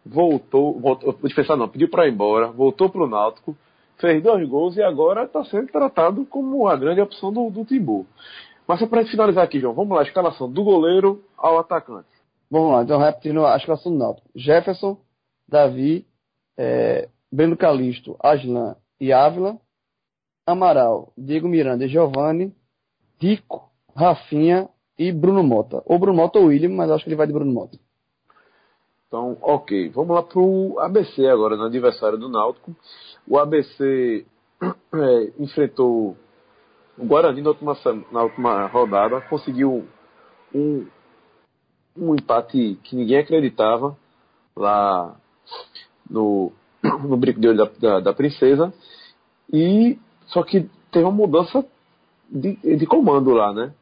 voltou, 0.04 0.78
voltou 0.80 1.12
dispensado 1.24 1.58
não, 1.58 1.68
pediu 1.68 1.90
para 1.90 2.06
ir 2.06 2.12
embora, 2.12 2.48
voltou 2.48 2.88
para 2.88 3.02
o 3.02 3.08
Náutico, 3.08 3.56
fez 3.98 4.22
dois 4.22 4.48
gols 4.48 4.76
e 4.76 4.82
agora 4.82 5.24
está 5.24 5.44
sendo 5.44 5.68
tratado 5.68 6.24
como 6.26 6.68
a 6.68 6.76
grande 6.76 7.00
opção 7.00 7.32
do, 7.32 7.50
do 7.50 7.64
Timbu. 7.64 8.06
Mas 8.66 8.80
só 8.80 8.86
para 8.86 9.06
finalizar 9.06 9.44
aqui, 9.44 9.60
João, 9.60 9.74
vamos 9.74 9.96
lá, 9.96 10.02
escalação 10.02 10.50
do 10.50 10.64
goleiro 10.64 11.24
ao 11.36 11.58
atacante. 11.58 12.08
Vamos 12.50 12.72
lá, 12.72 12.82
então 12.82 12.98
repetindo 12.98 13.44
a 13.44 13.56
escalação 13.56 13.92
do 13.92 13.98
Náutico. 13.98 14.28
Jefferson, 14.34 14.98
Davi, 15.48 16.06
é, 16.56 17.08
Breno 17.30 17.56
Calisto, 17.56 18.16
Aslan 18.20 18.76
e 19.00 19.12
Ávila, 19.12 19.58
Amaral, 20.46 21.12
Diego 21.16 21.48
Miranda 21.48 21.84
e 21.84 21.88
Giovanni, 21.88 22.54
Tico, 23.18 23.70
Rafinha 23.94 24.68
e 24.98 25.12
Bruno 25.12 25.42
Mota. 25.42 25.82
Ou 25.86 25.98
Bruno 25.98 26.16
Mota 26.16 26.38
ou 26.38 26.46
William, 26.46 26.70
mas 26.70 26.90
acho 26.90 27.04
que 27.04 27.10
ele 27.10 27.16
vai 27.16 27.26
de 27.26 27.32
Bruno 27.32 27.52
Mota. 27.52 27.78
Então, 29.08 29.38
ok. 29.40 29.88
Vamos 29.90 30.14
lá 30.16 30.22
para 30.22 30.40
o 30.40 30.78
ABC 30.80 31.26
agora, 31.26 31.56
no 31.56 31.64
aniversário 31.64 32.18
do 32.18 32.28
Náutico. 32.28 32.74
O 33.26 33.38
ABC 33.38 34.26
é, 34.62 35.32
enfrentou 35.38 36.16
o 36.98 37.04
Guarani 37.04 37.42
na 37.42 37.50
última, 37.50 37.76
na 38.10 38.22
última 38.22 38.66
rodada, 38.66 39.20
conseguiu 39.22 39.86
um, 40.54 40.86
um 41.96 42.14
empate 42.14 42.78
que 42.82 42.96
ninguém 42.96 43.18
acreditava 43.18 43.96
lá 44.56 45.16
no, 46.10 46.52
no 46.82 47.16
brinco 47.16 47.40
de 47.40 47.48
olho 47.48 47.58
da, 47.58 47.70
da, 47.78 48.00
da, 48.00 48.12
princesa. 48.12 48.72
E 49.52 49.98
só 50.26 50.42
que 50.42 50.68
teve 50.90 51.04
uma 51.04 51.12
mudança 51.12 51.64
de, 52.28 52.56
de 52.76 52.86
comando 52.86 53.30
lá, 53.30 53.52
né? 53.52 53.72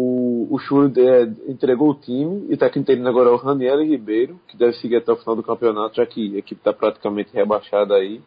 O, 0.00 0.46
o 0.54 1.00
é, 1.00 1.22
entregou 1.50 1.90
o 1.90 1.94
time 1.94 2.46
e 2.48 2.56
técnico 2.56 2.78
interino 2.78 3.08
agora 3.08 3.30
é 3.30 3.32
o 3.32 3.36
Raniel 3.36 3.82
Ribeiro, 3.82 4.38
que 4.46 4.56
deve 4.56 4.74
seguir 4.74 4.96
até 4.96 5.10
o 5.10 5.16
final 5.16 5.34
do 5.34 5.42
campeonato, 5.42 5.96
já 5.96 6.06
que 6.06 6.36
a 6.36 6.38
equipe 6.38 6.60
está 6.60 6.72
praticamente 6.72 7.34
rebaixada 7.34 7.96
aí. 7.96 8.22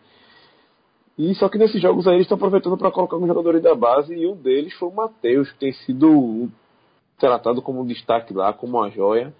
E 1.17 1.33
só 1.35 1.47
que 1.47 1.57
nesses 1.57 1.81
jogos 1.81 2.07
aí 2.07 2.15
eles 2.15 2.25
estão 2.25 2.35
aproveitando 2.35 2.77
para 2.77 2.91
colocar 2.91 3.15
alguns 3.15 3.29
jogadores 3.29 3.63
da 3.63 3.73
base 3.73 4.13
e 4.13 4.27
um 4.27 4.35
deles 4.35 4.73
foi 4.73 4.89
o 4.89 4.93
Matheus, 4.93 5.49
que 5.53 5.59
tem 5.59 5.71
sido 5.71 6.49
tratado 7.17 7.61
como 7.61 7.79
um 7.79 7.85
destaque 7.85 8.33
lá, 8.33 8.51
como 8.51 8.77
uma 8.77 8.89
joia. 8.89 9.33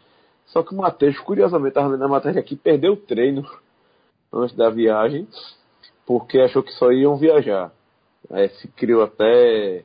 Só 0.46 0.64
que 0.64 0.74
o 0.74 0.78
Matheus, 0.78 1.20
curiosamente, 1.20 1.72
estava 1.72 1.90
lendo 1.90 2.06
a 2.06 2.08
matéria 2.08 2.40
aqui, 2.40 2.56
perdeu 2.56 2.94
o 2.94 2.98
treino 2.98 3.44
antes 4.32 4.56
da 4.56 4.70
viagem, 4.70 5.28
porque 6.06 6.40
achou 6.40 6.64
que 6.64 6.72
só 6.76 6.94
iam 6.94 7.18
viajar. 7.18 7.74
É, 8.30 8.48
se 8.48 8.70
criou 8.70 9.04
até 9.04 9.84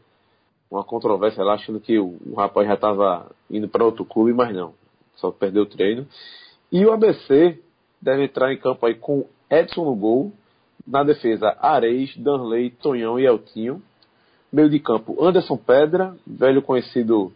uma 0.70 0.84
controvérsia 0.84 1.44
lá, 1.44 1.54
achando 1.54 1.80
que 1.80 1.98
o, 1.98 2.16
o 2.26 2.34
rapaz 2.34 2.66
já 2.66 2.74
estava 2.74 3.30
indo 3.50 3.68
para 3.68 3.84
outro 3.84 4.04
clube, 4.04 4.32
mas 4.32 4.54
não. 4.54 4.74
Só 5.16 5.30
perdeu 5.30 5.62
o 5.62 5.66
treino. 5.66 6.06
E 6.70 6.84
o 6.84 6.92
ABC 6.92 7.60
deve 8.00 8.24
entrar 8.24 8.52
em 8.52 8.58
campo 8.58 8.84
aí 8.86 8.94
com 8.94 9.26
Edson 9.50 9.84
no 9.84 9.94
gol. 9.94 10.32
Na 10.86 11.02
defesa, 11.02 11.56
Areis, 11.60 12.16
Danley, 12.16 12.70
Tonhão 12.70 13.18
e 13.18 13.24
Eltinho. 13.24 13.82
Meio 14.52 14.70
de 14.70 14.78
campo, 14.78 15.16
Anderson 15.24 15.56
Pedra, 15.56 16.16
velho 16.26 16.62
conhecido 16.62 17.32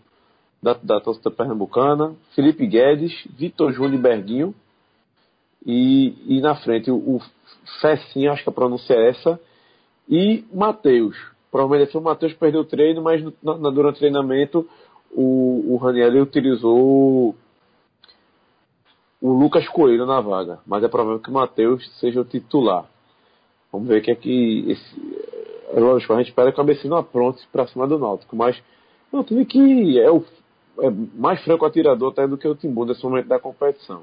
da, 0.62 0.74
da 0.74 1.00
torcida 1.00 1.30
pernambucana, 1.30 2.14
Felipe 2.34 2.66
Guedes, 2.66 3.12
Vitor 3.36 3.72
Júnior 3.72 3.94
e 3.94 3.98
Berguinho. 3.98 4.54
E, 5.64 6.36
e 6.36 6.40
na 6.40 6.54
frente 6.54 6.90
o, 6.90 6.96
o 6.96 7.20
Fessinha, 7.80 8.32
acho 8.32 8.42
que 8.42 8.48
a 8.48 8.52
pronúncia 8.52 8.94
é 8.94 9.10
essa, 9.10 9.40
e 10.08 10.44
Matheus. 10.52 11.16
Provavelmente 11.50 11.96
o 11.96 12.00
Matheus 12.00 12.32
perdeu 12.34 12.60
o 12.60 12.64
treino, 12.64 13.02
mas 13.02 13.22
na, 13.42 13.58
na, 13.58 13.70
durante 13.70 13.96
o 13.96 13.98
treinamento 13.98 14.68
o, 15.10 15.74
o 15.74 15.76
Raniel 15.76 16.22
utilizou 16.22 17.34
o 19.20 19.32
Lucas 19.32 19.68
Coelho 19.68 20.06
na 20.06 20.20
vaga. 20.20 20.60
Mas 20.66 20.84
é 20.84 20.88
provável 20.88 21.18
que 21.18 21.30
o 21.30 21.32
Matheus 21.32 21.84
seja 21.98 22.20
o 22.20 22.24
titular. 22.24 22.86
Vamos 23.72 23.88
ver 23.88 24.00
o 24.00 24.02
que 24.02 24.10
é 24.10 24.14
que. 24.14 24.70
Esse, 24.70 25.30
é 25.72 25.80
lógico, 25.80 26.12
a 26.12 26.18
gente 26.18 26.28
espera 26.28 26.52
que 26.52 26.58
o 26.58 26.62
ABC 26.62 26.88
não 26.88 26.96
apronte 26.96 27.46
para 27.52 27.66
cima 27.66 27.86
do 27.86 27.98
Náutico. 27.98 28.34
Mas 28.34 28.60
é 29.12 29.16
um 29.16 29.22
time 29.22 29.44
que 29.44 30.00
é 30.00 30.10
o 30.10 30.24
é 30.80 30.90
mais 31.14 31.42
franco 31.42 31.66
atirador 31.66 32.12
até 32.12 32.26
do 32.26 32.38
que 32.38 32.48
o 32.48 32.54
Timbu 32.54 32.84
nesse 32.84 33.02
momento 33.04 33.28
da 33.28 33.38
competição. 33.38 34.02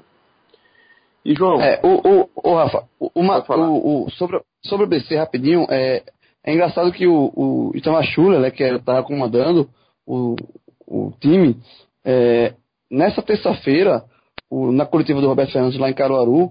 E 1.24 1.34
João? 1.34 1.60
É, 1.60 1.80
o, 1.82 2.22
o, 2.22 2.30
o 2.36 2.54
Rafa, 2.54 2.84
uma, 3.14 3.44
o, 3.48 4.04
o, 4.04 4.10
sobre, 4.12 4.40
sobre 4.64 4.86
o 4.86 4.88
BC 4.88 5.16
rapidinho, 5.16 5.66
é, 5.68 6.04
é 6.48 6.54
engraçado 6.54 6.90
que 6.90 7.06
o, 7.06 7.30
o 7.36 7.72
né, 8.40 8.50
que 8.50 8.62
estava 8.62 9.02
comandando 9.02 9.68
o, 10.06 10.34
o 10.86 11.12
time, 11.20 11.58
é, 12.02 12.54
nessa 12.90 13.20
terça-feira, 13.20 14.02
na 14.50 14.86
coletiva 14.86 15.20
do 15.20 15.28
Roberto 15.28 15.52
Fernandes 15.52 15.78
lá 15.78 15.90
em 15.90 15.94
Caruaru, 15.94 16.50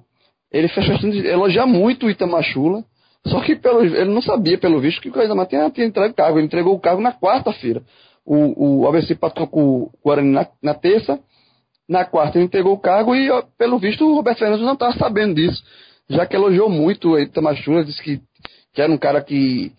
ele 0.51 0.67
fez 0.67 0.85
questão 0.85 1.09
de 1.09 1.25
elogiar 1.25 1.65
muito 1.65 2.05
o 2.05 2.11
Itamar 2.11 2.43
Chula, 2.43 2.83
só 3.25 3.41
que 3.41 3.55
pelo, 3.55 3.83
ele 3.83 4.13
não 4.13 4.21
sabia, 4.21 4.59
pelo 4.59 4.79
visto, 4.79 5.01
que 5.01 5.09
o 5.09 5.23
Itamar 5.23 5.47
tinha, 5.47 5.67
tinha 5.71 5.87
entregue 5.87 6.11
o 6.11 6.15
cargo. 6.15 6.37
Ele 6.37 6.45
entregou 6.45 6.75
o 6.75 6.79
cargo 6.79 7.01
na 7.01 7.11
quarta-feira. 7.11 7.81
O, 8.23 8.81
o 8.81 8.87
ABC 8.87 9.15
patou 9.15 9.47
com 9.47 9.63
o 9.63 9.91
Guarani 10.05 10.31
na, 10.31 10.47
na 10.61 10.75
terça, 10.75 11.19
na 11.89 12.05
quarta 12.05 12.37
ele 12.37 12.45
entregou 12.45 12.73
o 12.73 12.79
cargo 12.79 13.15
e, 13.15 13.29
pelo 13.57 13.79
visto, 13.79 14.05
o 14.05 14.13
Roberto 14.13 14.37
Fernandes 14.37 14.63
não 14.63 14.73
estava 14.73 14.93
sabendo 14.93 15.33
disso, 15.33 15.63
já 16.07 16.23
que 16.27 16.35
elogiou 16.35 16.69
muito 16.69 17.13
o 17.13 17.19
Itamar 17.19 17.55
Chula, 17.55 17.83
disse 17.83 18.03
que, 18.03 18.21
que 18.73 18.81
era 18.81 18.91
um 18.91 18.97
cara 18.97 19.23
que 19.23 19.71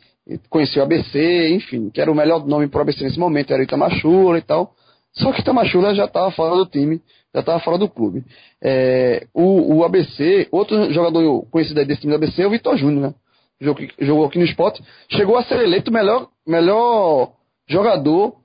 conhecia 0.49 0.83
o 0.83 0.85
ABC, 0.85 1.49
enfim, 1.51 1.91
que 1.91 2.01
era 2.01 2.11
o 2.11 2.15
melhor 2.15 2.47
nome 2.47 2.69
para 2.69 2.79
o 2.79 2.83
ABC 2.83 3.05
nesse 3.05 3.19
momento, 3.19 3.53
era 3.53 3.61
o 3.61 3.65
Itamar 3.65 3.91
Chula 3.93 4.39
e 4.39 4.43
tal. 4.43 4.75
Só 5.13 5.33
que 5.33 5.41
o 5.41 5.43
Itamar 5.43 5.67
Chula 5.67 5.95
já 5.95 6.05
estava 6.05 6.31
fora 6.31 6.57
do 6.57 6.67
time, 6.67 7.01
já 7.35 7.41
estava 7.41 7.61
fora 7.61 7.79
do 7.79 7.89
clube. 7.89 8.25
É, 8.63 9.27
o, 9.33 9.77
o, 9.77 9.85
ABC, 9.85 10.49
outro 10.51 10.93
jogador 10.93 11.47
conhecido 11.51 11.85
desse 11.85 12.03
time 12.03 12.13
do 12.13 12.17
ABC 12.17 12.43
é 12.43 12.47
o 12.47 12.51
Vitor 12.51 12.77
Júnior, 12.77 13.03
né? 13.03 13.15
Jogou, 13.61 13.87
jogou 13.99 14.25
aqui 14.27 14.39
no 14.39 14.45
esporte, 14.45 14.83
chegou 15.11 15.37
a 15.37 15.43
ser 15.43 15.61
eleito 15.61 15.91
o 15.91 15.95
melhor, 15.95 16.29
melhor 16.47 17.33
jogador 17.67 18.37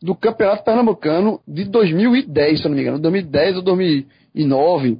do 0.00 0.14
Campeonato 0.14 0.64
Pernambucano 0.64 1.40
de 1.46 1.64
2010, 1.64 2.58
se 2.58 2.64
eu 2.64 2.68
não 2.68 2.76
me 2.76 2.82
engano, 2.82 2.98
2010 2.98 3.56
ou 3.56 3.62
2009. 3.62 4.98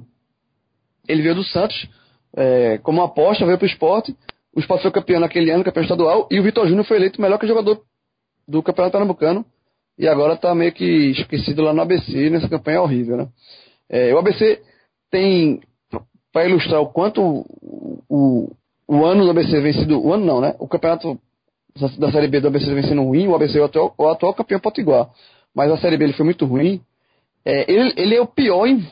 Ele 1.07 1.21
veio 1.21 1.35
do 1.35 1.43
Santos 1.43 1.87
é, 2.35 2.77
como 2.79 3.01
aposta, 3.01 3.45
veio 3.45 3.57
para 3.57 3.65
o 3.65 3.69
esporte. 3.69 4.15
O 4.55 4.59
esporte 4.59 4.83
foi 4.83 4.91
campeão 4.91 5.19
naquele 5.19 5.49
ano, 5.49 5.63
campeão 5.63 5.83
estadual, 5.83 6.27
e 6.29 6.39
o 6.39 6.43
Vitor 6.43 6.67
Júnior 6.67 6.85
foi 6.85 6.97
eleito 6.97 7.21
melhor 7.21 7.39
que 7.39 7.47
jogador 7.47 7.81
do 8.47 8.61
Campeonato 8.61 8.91
Pernambucano. 8.91 9.45
E 9.97 10.07
agora 10.07 10.33
está 10.33 10.53
meio 10.55 10.71
que 10.71 11.11
esquecido 11.11 11.61
lá 11.61 11.73
no 11.73 11.81
ABC, 11.81 12.29
nessa 12.29 12.49
campanha 12.49 12.81
horrível, 12.81 13.17
né? 13.17 13.27
É, 13.89 14.13
o 14.13 14.17
ABC 14.17 14.61
tem, 15.11 15.61
para 16.31 16.45
ilustrar 16.47 16.81
o 16.81 16.87
quanto 16.87 17.21
o, 17.21 18.03
o, 18.09 18.51
o, 18.87 19.05
ano 19.05 19.23
do 19.23 19.29
ABC 19.29 19.61
vem 19.61 19.73
sido. 19.73 20.03
O 20.03 20.13
ano 20.13 20.25
não, 20.25 20.41
né? 20.41 20.55
O 20.57 20.67
campeonato 20.67 21.19
da 21.99 22.11
Série 22.11 22.27
B 22.27 22.39
do 22.39 22.47
ABC 22.47 22.73
vem 22.73 22.83
sendo 22.83 23.03
ruim, 23.03 23.27
o 23.27 23.35
ABC 23.35 23.57
é 23.57 23.61
o 23.61 23.65
atual, 23.65 23.93
o 23.97 24.07
atual 24.07 24.33
campeão 24.33 24.59
potiguar. 24.59 25.09
Mas 25.53 25.71
a 25.71 25.77
Série 25.77 25.97
B 25.97 26.05
ele 26.05 26.13
foi 26.13 26.25
muito 26.25 26.45
ruim. 26.45 26.81
É, 27.45 27.71
ele, 27.71 27.93
ele 27.95 28.15
é 28.15 28.21
o 28.21 28.25
pior 28.25 28.65
em 28.65 28.83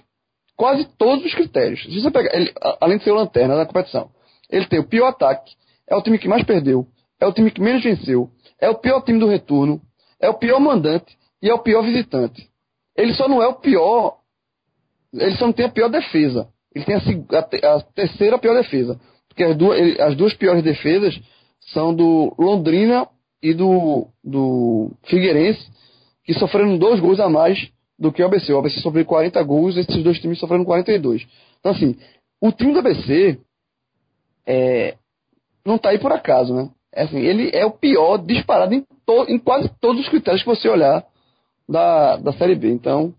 quase 0.55 0.85
todos 0.97 1.25
os 1.25 1.33
critérios. 1.33 1.81
Se 1.83 1.99
você 1.99 2.11
pegar, 2.11 2.35
ele, 2.35 2.53
além 2.79 2.99
de 2.99 3.03
ser 3.03 3.11
o 3.11 3.15
lanterna 3.15 3.55
da 3.55 3.65
competição, 3.65 4.11
ele 4.51 4.67
tem 4.67 4.79
o 4.79 4.87
pior 4.87 5.07
ataque, 5.07 5.53
é 5.89 5.95
o 5.95 6.01
time 6.01 6.19
que 6.19 6.27
mais 6.27 6.43
perdeu, 6.43 6.85
é 7.19 7.25
o 7.25 7.33
time 7.33 7.49
que 7.49 7.61
menos 7.61 7.83
venceu, 7.83 8.29
é 8.59 8.69
o 8.69 8.75
pior 8.75 9.01
time 9.01 9.19
do 9.19 9.27
retorno, 9.27 9.81
é 10.19 10.29
o 10.29 10.33
pior 10.33 10.59
mandante 10.59 11.17
e 11.41 11.49
é 11.49 11.53
o 11.53 11.59
pior 11.59 11.81
visitante. 11.81 12.49
Ele 12.95 13.13
só 13.13 13.27
não 13.27 13.41
é 13.41 13.47
o 13.47 13.55
pior, 13.55 14.17
ele 15.13 15.35
só 15.37 15.45
não 15.45 15.53
tem 15.53 15.65
a 15.65 15.69
pior 15.69 15.89
defesa. 15.89 16.47
Ele 16.73 16.85
tem 16.85 16.95
a, 16.95 17.75
a, 17.75 17.81
terceira 17.81 18.37
pior 18.37 18.53
defesa. 18.53 18.99
Porque 19.27 19.43
as 19.43 19.57
duas, 19.57 19.79
ele, 19.79 20.01
as 20.01 20.15
duas 20.15 20.33
piores 20.33 20.63
defesas 20.63 21.19
são 21.73 21.93
do 21.93 22.33
Londrina 22.37 23.07
e 23.41 23.53
do, 23.53 24.07
do 24.23 24.91
Figueirense, 25.03 25.67
que 26.23 26.33
sofreram 26.33 26.77
dois 26.77 26.99
gols 26.99 27.19
a 27.19 27.29
mais 27.29 27.69
do 27.97 28.11
que 28.11 28.21
o 28.21 28.25
ABC. 28.25 28.53
O 28.53 28.59
ABC 28.59 28.79
sofreu 28.81 29.05
40 29.05 29.41
gols, 29.43 29.77
esses 29.77 30.03
dois 30.03 30.19
times 30.19 30.39
sofreram 30.39 30.63
42. 30.63 31.25
Então, 31.59 31.71
assim, 31.71 31.95
o 32.41 32.51
time 32.51 32.73
do 32.73 32.79
ABC 32.79 33.39
é, 34.45 34.95
não 35.65 35.75
está 35.75 35.89
aí 35.89 35.99
por 35.99 36.11
acaso, 36.11 36.53
né? 36.53 36.69
É 36.93 37.03
assim, 37.03 37.19
ele 37.19 37.51
é 37.53 37.65
o 37.65 37.71
pior 37.71 38.17
disparado 38.17 38.73
em, 38.73 38.85
to, 39.05 39.25
em 39.29 39.39
quase 39.39 39.69
todos 39.79 40.01
os 40.01 40.09
critérios 40.09 40.43
que 40.43 40.49
você 40.49 40.67
olhar 40.67 41.03
da, 41.67 42.17
da 42.17 42.33
Série 42.33 42.55
B. 42.55 42.69
Então, 42.69 43.13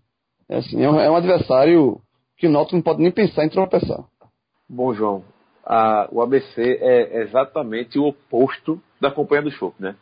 é, 0.47 0.57
assim, 0.57 0.83
é, 0.83 0.89
um, 0.89 0.99
é 0.99 1.09
um 1.09 1.15
adversário 1.15 1.99
que 2.37 2.47
o 2.47 2.49
Náutico 2.49 2.75
não 2.75 2.83
pode 2.83 3.01
nem 3.01 3.11
pensar 3.11 3.45
em 3.45 3.49
tropeçar. 3.49 4.03
Bom, 4.69 4.93
João, 4.93 5.23
a, 5.65 6.07
o 6.11 6.21
ABC 6.21 6.79
é 6.81 7.21
exatamente 7.21 7.97
o 7.97 8.05
oposto 8.05 8.81
da 9.01 9.09
Companhia 9.09 9.43
do 9.43 9.51
Chopp, 9.51 9.75
né? 9.81 9.95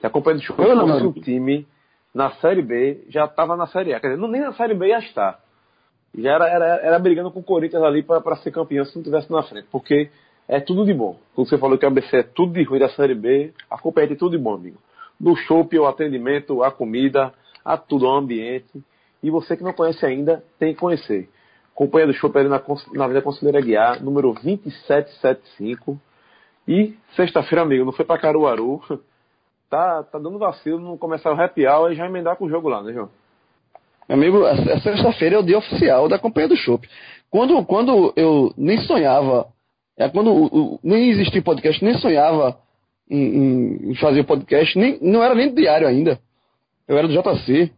Se 0.00 0.06
a 0.06 0.10
Companhia 0.10 0.40
do 0.40 0.44
Chopp 0.44 0.62
fosse 0.62 1.06
um 1.06 1.12
time 1.12 1.66
na 2.14 2.30
Série 2.36 2.62
B, 2.62 3.04
já 3.08 3.26
estava 3.26 3.56
na 3.56 3.66
Série 3.66 3.92
A. 3.92 4.00
Quer 4.00 4.14
dizer, 4.14 4.28
nem 4.28 4.40
na 4.40 4.52
Série 4.54 4.74
B 4.74 4.88
já 4.88 4.98
está. 4.98 5.38
Já 6.16 6.32
era, 6.32 6.48
era, 6.48 6.66
era 6.82 6.98
brigando 6.98 7.30
com 7.30 7.40
o 7.40 7.44
Corinthians 7.44 7.82
ali 7.82 8.02
para 8.02 8.36
ser 8.36 8.50
campeão 8.50 8.84
se 8.84 8.96
não 8.96 9.02
tivesse 9.02 9.30
na 9.30 9.42
frente. 9.42 9.68
Porque 9.70 10.10
é 10.50 10.58
tudo 10.58 10.84
de 10.84 10.92
bom. 10.92 11.16
Quando 11.32 11.48
você 11.48 11.56
falou 11.56 11.78
que 11.78 11.84
o 11.84 11.88
ABC 11.88 12.16
é 12.16 12.22
tudo 12.24 12.52
de 12.54 12.64
ruim 12.64 12.80
da 12.80 12.88
Série 12.88 13.14
B, 13.14 13.54
a 13.70 13.78
Companhia 13.78 14.08
tem 14.08 14.16
tudo 14.16 14.36
de 14.36 14.42
bom, 14.42 14.54
amigo. 14.54 14.78
Do 15.18 15.36
chopp, 15.36 15.78
o 15.78 15.86
atendimento, 15.86 16.64
a 16.64 16.72
comida, 16.72 17.32
a 17.64 17.76
tudo, 17.76 18.04
o 18.04 18.10
ambiente. 18.10 18.82
E 19.22 19.30
você 19.30 19.56
que 19.56 19.62
não 19.62 19.72
conhece 19.72 20.04
ainda, 20.04 20.42
tem 20.58 20.74
que 20.74 20.80
conhecer. 20.80 21.28
Companhia 21.72 22.08
do 22.08 22.14
Chopp 22.14 22.36
ali 22.36 22.48
na, 22.48 22.60
na 22.94 23.04
Avenida 23.04 23.22
Conselheira 23.22 23.60
Guiar, 23.60 24.02
número 24.02 24.32
2775. 24.32 26.00
E 26.66 26.94
sexta-feira, 27.14 27.62
amigo, 27.62 27.84
não 27.84 27.92
foi 27.92 28.04
para 28.04 28.20
Caruaru. 28.20 28.82
Tá, 29.70 30.02
tá 30.02 30.18
dando 30.18 30.36
vacilo 30.36 30.80
não 30.80 30.98
começar 30.98 31.32
o 31.32 31.40
happy 31.40 31.64
hour 31.64 31.92
e 31.92 31.94
já 31.94 32.04
emendar 32.04 32.34
com 32.34 32.46
o 32.46 32.50
jogo 32.50 32.68
lá, 32.68 32.82
né, 32.82 32.92
João? 32.92 33.08
Amigo, 34.08 34.44
a 34.44 34.80
sexta-feira 34.80 35.36
é 35.36 35.38
o 35.38 35.44
dia 35.44 35.58
oficial 35.58 36.08
da 36.08 36.18
Companhia 36.18 36.48
do 36.48 36.56
Chopp. 36.56 36.88
Quando, 37.30 37.64
quando 37.64 38.12
eu 38.16 38.52
nem 38.56 38.78
sonhava, 38.78 39.46
é 40.00 40.08
quando 40.08 40.32
o, 40.32 40.80
nem 40.82 41.10
existia 41.10 41.42
podcast, 41.42 41.84
nem 41.84 41.98
sonhava 41.98 42.58
em, 43.08 43.90
em 43.90 43.94
fazer 43.96 44.24
podcast, 44.24 44.78
nem, 44.78 44.98
não 45.02 45.22
era 45.22 45.34
nem 45.34 45.54
diário 45.54 45.86
ainda. 45.86 46.18
Eu 46.88 46.96
era 46.96 47.06
do 47.06 47.12
JC. 47.12 47.70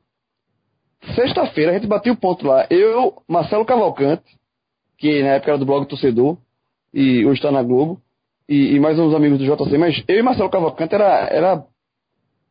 Sexta-feira 1.17 1.73
a 1.73 1.75
gente 1.75 1.89
bateu 1.89 2.13
o 2.13 2.17
ponto 2.17 2.47
lá. 2.47 2.65
Eu, 2.71 3.15
Marcelo 3.27 3.65
Cavalcante, 3.65 4.23
que 4.97 5.21
na 5.21 5.31
época 5.31 5.51
era 5.51 5.59
do 5.59 5.67
blog 5.67 5.85
Torcedor, 5.89 6.39
e 6.95 7.27
hoje 7.27 7.41
está 7.41 7.51
na 7.51 7.61
Globo, 7.61 8.01
e, 8.49 8.77
e, 8.77 8.79
mais 8.79 8.97
uns 9.01 9.13
amigos 9.15 9.41
do 9.41 9.45
JC, 9.45 9.77
mas 9.77 10.05
eu 10.07 10.19
e 10.19 10.23
Marcelo 10.23 10.49
Cavalcante 10.49 10.95
era, 10.95 11.27
era, 11.27 11.65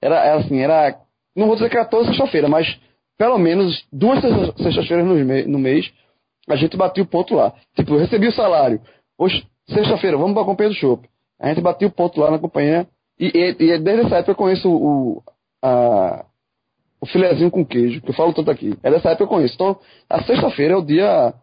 era, 0.02 0.16
era 0.18 0.36
assim, 0.40 0.60
era, 0.60 1.00
não 1.34 1.48
vou 1.48 1.56
dizer 1.56 1.70
que 1.70 1.78
era 1.78 1.88
toda 1.88 2.08
sexta-feira, 2.08 2.50
mas 2.50 2.78
pelo 3.18 3.38
menos 3.38 3.86
duas 3.90 4.20
sextas-feiras 4.20 5.06
no, 5.06 5.16
no 5.48 5.60
mês, 5.60 5.90
a 6.50 6.58
gente 6.58 6.76
bateu 6.76 7.06
o 7.06 7.08
ponto 7.08 7.36
lá. 7.36 7.54
Tipo, 7.74 7.94
eu 7.94 8.00
recebi 8.00 8.28
o 8.28 8.34
salário. 8.34 8.82
Hoje, 9.18 9.46
sexta-feira, 9.74 10.18
vamos 10.18 10.34
para 10.34 10.44
a 10.44 10.46
companhia 10.46 10.74
do 10.74 10.76
shopping. 10.76 11.08
A 11.40 11.50
gente 11.50 11.62
bateu 11.62 11.88
o 11.90 11.92
ponto 11.92 12.20
lá 12.20 12.32
na 12.32 12.40
companhia. 12.40 12.88
E, 13.20 13.28
e, 13.28 13.64
e 13.64 13.80
desde 13.80 14.06
essa 14.06 14.18
época 14.18 14.32
eu 14.32 14.36
conheço 14.36 14.70
o, 14.70 15.24
a, 15.62 16.26
o 17.00 17.06
filezinho 17.06 17.52
com 17.52 17.66
queijo, 17.66 18.02
que 18.02 18.10
eu 18.10 18.14
falo 18.14 18.34
tanto 18.34 18.52
aqui. 18.52 18.78
É 18.84 18.92
dessa 18.92 19.10
época 19.10 19.24
eu 19.24 19.28
conheço. 19.28 19.56
Então, 19.56 19.78
a 20.10 20.24
sexta-feira 20.24 20.76
é 20.76 20.78
o 20.78 20.82
dia 20.82 21.34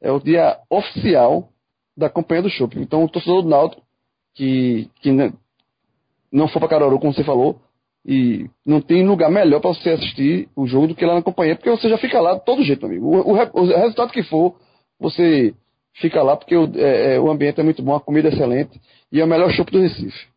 é 0.00 0.12
o 0.12 0.20
dia 0.20 0.58
oficial 0.68 1.48
da 1.96 2.10
campanha 2.10 2.42
do 2.42 2.50
shopping. 2.50 2.82
Então, 2.82 3.04
o 3.04 3.08
torcedor 3.08 3.42
do 3.42 3.48
Náutico 3.48 3.82
que, 4.34 4.90
que 5.00 5.10
não 6.30 6.48
for 6.48 6.58
para 6.58 6.68
Caruaru, 6.68 6.98
como 6.98 7.14
você 7.14 7.24
falou, 7.24 7.60
e 8.04 8.50
não 8.66 8.80
tem 8.80 9.06
lugar 9.06 9.30
melhor 9.30 9.60
para 9.60 9.72
você 9.72 9.90
assistir 9.90 10.48
o 10.54 10.66
jogo 10.66 10.88
do 10.88 10.94
que 10.94 11.06
lá 11.06 11.14
na 11.14 11.22
companhia, 11.22 11.56
porque 11.56 11.70
você 11.70 11.88
já 11.88 11.96
fica 11.96 12.20
lá 12.20 12.34
de 12.34 12.44
todo 12.44 12.62
jeito, 12.62 12.84
amigo. 12.84 13.06
O, 13.06 13.32
o, 13.32 13.62
o 13.62 13.66
resultado 13.66 14.12
que 14.12 14.22
for, 14.24 14.56
você 14.98 15.54
fica 15.94 16.22
lá 16.22 16.36
porque 16.36 16.56
o, 16.56 16.70
é, 16.76 17.14
é, 17.14 17.20
o 17.20 17.30
ambiente 17.30 17.60
é 17.60 17.64
muito 17.64 17.82
bom, 17.82 17.94
a 17.94 18.00
comida 18.00 18.28
é 18.28 18.32
excelente 18.32 18.80
e 19.10 19.20
é 19.20 19.24
o 19.24 19.28
melhor 19.28 19.50
shopping 19.50 19.72
do 19.72 19.80
Recife. 19.80 20.34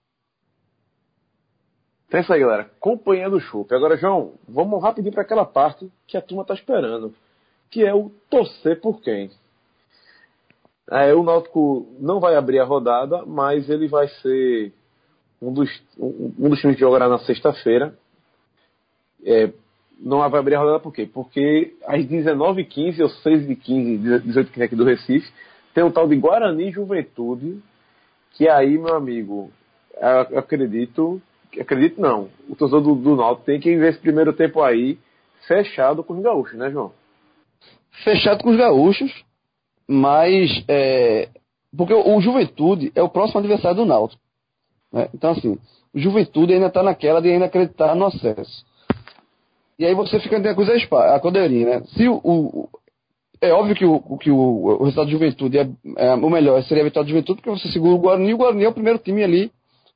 Então 2.08 2.20
é 2.20 2.24
isso 2.24 2.34
aí, 2.34 2.40
galera. 2.40 2.72
Companhia 2.80 3.30
do 3.30 3.40
Chopp. 3.40 3.74
Agora, 3.74 3.98
João, 3.98 4.34
vamos 4.48 4.82
rapidinho 4.82 5.14
para 5.14 5.24
aquela 5.24 5.46
parte 5.46 5.92
que 6.08 6.16
a 6.16 6.22
turma 6.22 6.44
está 6.44 6.54
esperando, 6.54 7.14
que 7.70 7.84
é 7.84 7.94
o 7.94 8.10
torcer 8.30 8.80
por 8.80 9.02
quem. 9.02 9.30
É, 10.90 11.14
o 11.14 11.22
Náutico 11.22 11.86
não 12.00 12.22
vai 12.22 12.36
abrir 12.36 12.60
a 12.60 12.64
rodada, 12.64 13.26
mas 13.26 13.70
ele 13.70 13.90
vai 13.90 14.08
ser 14.08 14.72
um 15.42 15.52
dos, 15.52 15.70
um, 16.00 16.34
um 16.40 16.50
dos 16.50 16.60
times 16.62 16.78
que 16.78 16.82
jogará 16.82 17.10
na 17.10 17.20
sexta-feira. 17.20 17.94
É, 19.26 19.52
não 20.00 20.28
vai 20.30 20.40
abrir 20.40 20.56
a 20.56 20.60
rodada 20.60 20.80
por 20.80 20.94
quê? 20.94 21.10
Porque 21.12 21.74
às 21.86 22.04
19h15 22.06 23.02
ou 23.02 23.10
6h15, 23.10 24.22
18h15 24.24 24.62
aqui 24.62 24.76
do 24.76 24.86
Recife, 24.86 25.32
tem 25.74 25.84
o 25.84 25.92
tal 25.92 26.08
de 26.08 26.16
Guarani 26.16 26.72
Juventude, 26.72 27.62
que 28.32 28.48
aí, 28.48 28.78
meu 28.78 28.96
amigo, 28.96 29.52
eu 30.32 30.40
acredito 30.40 31.22
acredito 31.60 32.00
não. 32.00 32.30
O 32.50 32.56
torcedor 32.56 32.82
do, 32.82 32.96
do 32.96 33.16
Náutico 33.16 33.46
tem 33.46 33.60
que 33.60 33.76
ver 33.76 33.90
esse 33.90 34.00
primeiro 34.00 34.34
tempo 34.34 34.62
aí 34.62 35.00
fechado 35.48 36.04
com 36.04 36.14
os 36.14 36.22
gaúchos, 36.22 36.58
né, 36.58 36.70
João? 36.70 36.92
Fechado 38.04 38.44
com 38.44 38.52
os 38.52 38.58
gaúchos, 38.58 39.12
mas 39.88 40.64
é, 40.68 41.30
porque 41.76 41.94
o, 41.94 42.16
o, 42.16 42.22
Juventude 42.22 42.92
é 42.96 43.02
o 43.02 43.10
próximo 43.10 43.40
adversário 43.40 43.78
do 43.78 43.86
Náutico. 43.86 44.22
Né? 44.92 45.10
Então, 45.14 45.32
assim, 45.32 45.58
o 45.94 46.00
Juventude 46.00 46.54
ainda 46.54 46.68
está 46.68 46.84
naquela 46.84 47.22
de 47.22 47.30
ainda 47.30 47.46
acreditar 47.46 47.96
no 47.96 48.06
acesso. 48.06 48.66
E 49.80 49.86
aí 49.86 49.94
você 49.94 50.20
fica 50.20 50.42
tem 50.42 50.52
a 50.52 50.56
coisa 50.56 50.74
a 50.74 51.20
codeirinha, 51.20 51.66
né? 51.66 51.84
Se 51.96 52.08
o, 52.08 52.16
o, 52.24 52.70
é 53.40 53.52
óbvio 53.52 53.76
que 53.76 53.86
o, 53.86 54.18
que 54.18 54.32
o, 54.32 54.38
o 54.38 54.84
resultado 54.84 55.06
do 55.06 55.12
Juventude 55.12 55.60
é, 55.60 55.70
é, 55.98 56.14
o 56.16 56.30
melhor 56.30 56.62
seria 56.64 56.84
a 56.84 56.86
vitória 56.86 57.06
do 57.06 57.10
Juventude, 57.10 57.42
porque 57.42 57.60
você 57.60 57.72
segura 57.72 57.94
o 57.94 58.00
Guarani, 58.00 58.30
e 58.30 58.34
o 58.34 58.38
Guarani 58.38 58.64
é 58.64 58.70
o 58.70 58.74
primeiro 58.74 59.00
time 59.00 59.24
ali 59.24 59.52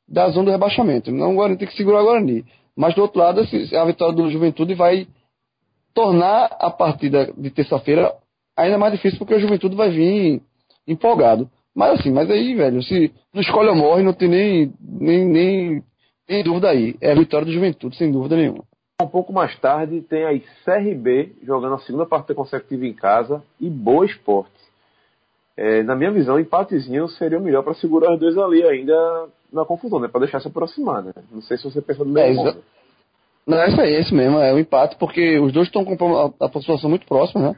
da 0.08 0.30
zona 0.30 0.46
do 0.46 0.52
rebaixamento. 0.52 1.12
Não 1.12 1.32
o 1.32 1.36
Guarani 1.36 1.58
tem 1.58 1.68
que 1.68 1.76
segurar 1.76 2.02
o 2.02 2.06
Guarani. 2.06 2.46
Mas 2.76 2.94
do 2.94 3.02
outro 3.02 3.20
lado, 3.20 3.42
a 3.42 3.86
vitória 3.86 4.16
do 4.16 4.30
Juventude 4.30 4.76
vai 4.76 5.08
tornar 5.94 6.46
a 6.60 6.70
partida 6.70 7.34
de 7.38 7.50
terça-feira 7.50 8.14
ainda 8.56 8.78
mais 8.78 8.94
difícil 8.94 9.18
porque 9.18 9.36
o 9.36 9.40
Juventude 9.40 9.76
vai 9.76 9.90
vir 9.90 10.42
empolgado. 10.88 11.50
Mas 11.76 12.00
assim, 12.00 12.12
mas 12.12 12.30
aí, 12.30 12.54
velho, 12.54 12.84
se 12.84 13.12
não 13.34 13.42
escolhe 13.42 13.70
ou 13.70 13.76
morre, 13.76 14.04
não 14.04 14.14
tem 14.14 14.28
nem, 14.28 14.74
nem, 14.80 15.26
nem, 15.26 15.84
nem 16.30 16.44
dúvida 16.44 16.70
aí. 16.70 16.96
É 17.02 17.12
a 17.12 17.16
vitória 17.16 17.46
do 17.46 17.54
Juventude, 17.54 17.96
sem 17.96 18.12
dúvida 18.12 18.36
nenhuma. 18.36 18.64
Um 19.02 19.08
pouco 19.08 19.34
mais 19.34 19.58
tarde 19.60 20.02
tem 20.02 20.24
aí 20.24 20.44
CRB 20.64 21.36
jogando 21.44 21.76
a 21.76 21.80
segunda 21.80 22.06
partida 22.06 22.36
consecutiva 22.36 22.86
em 22.86 22.94
casa 22.94 23.44
e 23.60 23.70
Boa 23.70 24.06
Esporte. 24.06 24.52
É, 25.58 25.84
na 25.84 25.96
minha 25.96 26.12
visão, 26.12 26.40
empatezinho 26.40 27.08
seria 27.10 27.38
o 27.38 27.42
melhor 27.42 27.64
para 27.64 27.74
segurar 27.74 28.14
os 28.14 28.20
dois 28.20 28.38
ali 28.38 28.64
ainda 28.64 29.28
na 29.52 29.66
confusão, 29.66 30.00
né? 30.00 30.08
Para 30.08 30.22
deixar 30.22 30.40
se 30.40 30.48
aproximar, 30.48 31.04
né? 31.04 31.14
Não 31.32 31.42
sei 31.42 31.58
se 31.58 31.64
você 31.64 31.82
pensa 31.82 32.04
do 32.06 32.10
mesmo 32.10 32.48
é, 32.48 32.56
Não, 33.46 33.58
é 33.58 33.68
isso 33.68 33.82
aí, 33.82 33.94
é 33.94 34.00
esse 34.00 34.14
mesmo, 34.14 34.40
é 34.40 34.54
o 34.54 34.60
empate, 34.60 34.96
porque 34.98 35.40
os 35.40 35.52
dois 35.52 35.68
estão 35.68 35.84
com 35.84 36.18
a, 36.18 36.26
a 36.46 36.50
pontuação 36.50 36.90
muito 36.90 37.06
próxima, 37.06 37.50
né? 37.50 37.56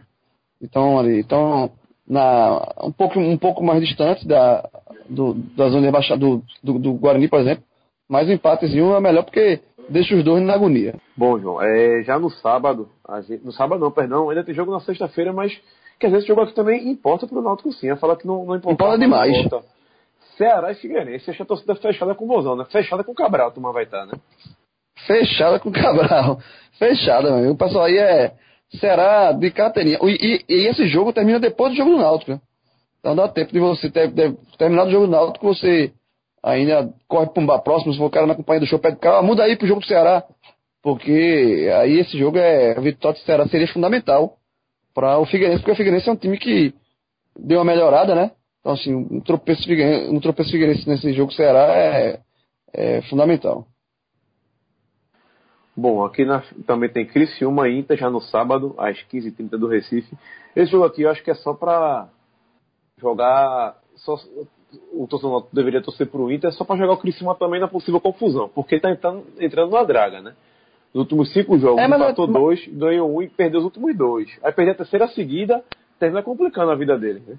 Então, 0.61 0.97
ali, 0.97 1.19
então, 1.19 1.71
na, 2.07 2.73
um, 2.83 2.91
pouco, 2.91 3.19
um 3.19 3.37
pouco 3.37 3.63
mais 3.63 3.81
distante 3.81 4.27
da, 4.27 4.67
do, 5.09 5.33
da 5.55 5.69
zona 5.69 5.91
de 5.91 6.17
do, 6.17 6.43
do, 6.63 6.79
do, 6.79 6.93
Guarani, 6.93 7.27
por 7.27 7.39
exemplo. 7.39 7.63
Mas 8.07 8.27
o 8.27 8.31
empatezinho 8.31 8.93
é 8.93 8.99
melhor 8.99 9.23
porque 9.23 9.61
deixa 9.89 10.15
os 10.15 10.23
dois 10.23 10.43
na 10.43 10.53
agonia. 10.53 10.95
Bom, 11.15 11.39
João, 11.39 11.61
é, 11.61 12.03
já 12.03 12.17
no 12.19 12.29
sábado, 12.29 12.89
gente, 13.27 13.43
no 13.43 13.51
sábado 13.51 13.79
não, 13.81 13.91
perdão, 13.91 14.29
ainda 14.29 14.43
tem 14.43 14.53
jogo 14.53 14.71
na 14.71 14.79
sexta-feira, 14.79 15.31
mas 15.33 15.53
que 15.99 16.05
às 16.05 16.11
vezes 16.11 16.23
esse 16.23 16.27
jogo 16.27 16.41
aqui 16.41 16.53
também 16.53 16.89
importa 16.89 17.27
pro 17.27 17.41
Náutico 17.41 17.71
sim. 17.71 17.87
Eu 17.87 17.97
falo 17.97 18.15
que 18.15 18.27
não, 18.27 18.45
não 18.45 18.55
importa. 18.55 18.73
Importa 18.73 18.97
demais. 18.97 19.37
Importa. 19.37 19.65
Ceará 20.37 20.71
e 20.71 20.75
Figueirense, 20.75 21.29
acho 21.29 21.43
a 21.43 21.45
torcida 21.45 21.75
fechada 21.75 22.15
com 22.15 22.25
o 22.25 22.27
Bozão, 22.27 22.55
né? 22.55 22.65
Fechada 22.65 23.03
com 23.03 23.11
o 23.11 23.15
Cabral, 23.15 23.51
tu 23.51 23.61
vai 23.61 23.83
estar, 23.83 24.05
né? 24.05 24.13
Fechada 25.05 25.59
com 25.59 25.69
o 25.69 25.71
Cabral. 25.71 26.39
Fechada, 26.79 27.37
meu. 27.37 27.51
O 27.51 27.57
pessoal 27.57 27.85
aí 27.85 27.97
é 27.97 28.33
Ceará 28.79 29.31
de 29.31 29.51
carteirinha. 29.51 29.99
E, 30.01 30.43
e, 30.49 30.55
e, 30.55 30.67
esse 30.67 30.87
jogo 30.87 31.13
termina 31.13 31.39
depois 31.39 31.71
do 31.71 31.77
jogo 31.77 31.91
do 31.91 31.97
Náutico, 31.97 32.31
né? 32.31 32.41
Então 32.99 33.15
dá 33.15 33.27
tempo 33.27 33.51
de 33.51 33.59
você 33.59 33.89
ter, 33.89 34.11
ter, 34.13 34.35
terminar 34.57 34.87
o 34.87 34.89
jogo 34.89 35.05
do 35.05 35.11
Náutico, 35.11 35.45
você 35.45 35.91
ainda 36.43 36.93
corre 37.07 37.27
para 37.27 37.59
próximo, 37.59 37.93
se 37.93 37.97
for 37.97 38.05
o 38.05 38.09
cara 38.09 38.27
na 38.27 38.35
companhia 38.35 38.59
do 38.59 38.65
show, 38.65 38.77
pede 38.77 38.97
cara, 38.97 39.21
muda 39.21 39.43
aí 39.43 39.55
pro 39.55 39.67
jogo 39.67 39.79
do 39.79 39.87
Ceará. 39.87 40.23
Porque 40.81 41.71
aí 41.79 41.99
esse 41.99 42.17
jogo 42.17 42.37
é. 42.37 42.77
A 42.77 42.81
vitória 42.81 43.17
do 43.17 43.23
Ceará 43.23 43.47
seria 43.47 43.67
fundamental 43.67 44.37
para 44.93 45.17
o 45.17 45.25
Figueirense, 45.25 45.61
porque 45.61 45.71
o 45.71 45.75
Figueirense 45.75 46.09
é 46.09 46.11
um 46.11 46.17
time 46.17 46.37
que 46.37 46.73
deu 47.39 47.59
uma 47.59 47.65
melhorada, 47.65 48.13
né? 48.13 48.31
Então, 48.59 48.73
assim, 48.73 48.93
um 48.93 49.21
tropeço 49.21 49.63
Figueirense, 49.63 50.13
um 50.13 50.19
tropeço 50.19 50.51
Figueirense 50.51 50.87
nesse 50.87 51.13
jogo 51.13 51.31
do 51.31 51.35
Ceará 51.35 51.73
é, 51.73 52.19
é 52.73 53.01
fundamental. 53.03 53.65
Bom, 55.75 56.03
aqui 56.05 56.23
na, 56.23 56.43
também 56.67 56.89
tem 56.89 57.05
Criciúma 57.05 57.67
e 57.67 57.79
Inter 57.79 57.97
já 57.97 58.09
no 58.09 58.21
sábado, 58.21 58.75
às 58.77 58.97
15h30 59.11 59.49
do 59.51 59.67
Recife. 59.67 60.15
Esse 60.55 60.71
jogo 60.71 60.85
aqui 60.85 61.01
eu 61.01 61.09
acho 61.09 61.23
que 61.23 61.31
é 61.31 61.35
só 61.35 61.53
para 61.53 62.09
jogar. 62.99 63.77
Só, 63.95 64.17
o 64.91 65.07
torcedor 65.07 65.47
deveria 65.51 65.81
torcer 65.81 66.07
pro 66.07 66.31
Inter 66.31 66.51
só 66.53 66.63
para 66.63 66.77
jogar 66.77 66.93
o 66.93 66.97
Criciúma 66.97 67.35
também 67.35 67.59
na 67.59 67.67
possível 67.67 67.99
confusão, 67.99 68.49
porque 68.49 68.75
ele 68.75 68.81
tá 68.81 68.91
entrando, 68.91 69.23
entrando 69.39 69.71
na 69.71 69.83
draga, 69.83 70.21
né? 70.21 70.33
Nos 70.93 71.03
últimos 71.03 71.33
cinco 71.33 71.57
jogos, 71.57 71.81
é, 71.81 71.85
empatou 71.85 72.27
mas... 72.27 72.35
dois, 72.35 72.67
ganhou 72.67 73.15
um 73.15 73.21
e 73.21 73.27
perdeu 73.27 73.59
os 73.59 73.65
últimos 73.65 73.97
dois. 73.97 74.29
Aí 74.43 74.51
perder 74.51 74.71
a 74.71 74.75
terceira 74.75 75.07
seguida, 75.07 75.63
termina 75.99 76.21
complicando 76.21 76.71
a 76.71 76.75
vida 76.75 76.97
dele, 76.97 77.21
né? 77.27 77.35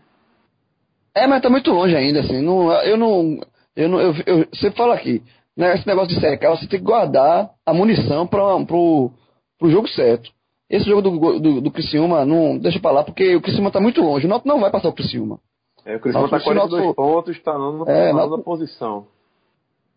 É, 1.15 1.27
mas 1.27 1.41
tá 1.41 1.49
muito 1.49 1.71
longe 1.71 1.95
ainda, 1.95 2.21
assim. 2.21 2.43
Não, 2.43 2.73
eu 2.83 2.97
não. 2.97 3.41
Eu 3.77 3.89
não. 3.89 4.01
Eu, 4.01 4.15
eu 4.27 4.49
sempre 4.55 4.77
falo 4.77 4.93
aqui, 4.93 5.23
né, 5.57 5.75
esse 5.75 5.87
negócio 5.87 6.13
de 6.13 6.21
secar, 6.21 6.51
você 6.51 6.67
tem 6.67 6.81
que 6.81 6.85
guardar 6.85 7.51
a 7.65 7.73
munição 7.73 8.27
para 8.27 8.43
pro, 8.65 9.13
pro 9.59 9.71
jogo 9.71 9.89
certo. 9.89 10.31
Esse 10.69 10.87
jogo 10.87 11.03
do, 11.03 11.39
do, 11.39 11.61
do 11.61 11.71
Criciúma, 11.71 12.25
não 12.25 12.59
deixa 12.59 12.81
pra 12.81 12.91
lá, 12.91 13.05
porque 13.05 13.37
o 13.37 13.41
Criciúma 13.41 13.71
tá 13.71 13.81
muito 13.81 14.01
longe. 14.01 14.27
O 14.27 14.29
Náutico 14.29 14.49
não 14.49 14.61
vai 14.61 14.71
passar 14.71 14.89
o 14.89 14.93
Criciúma. 14.93 15.39
É, 15.85 15.97
o 15.97 16.01
Criciúma 16.01 16.29
tá 16.29 16.41
42 16.41 16.71
Náutico, 16.71 16.95
pontos, 16.95 17.43
tá 17.43 17.59
na, 17.59 17.93
é, 17.93 18.43
posição. 18.43 19.07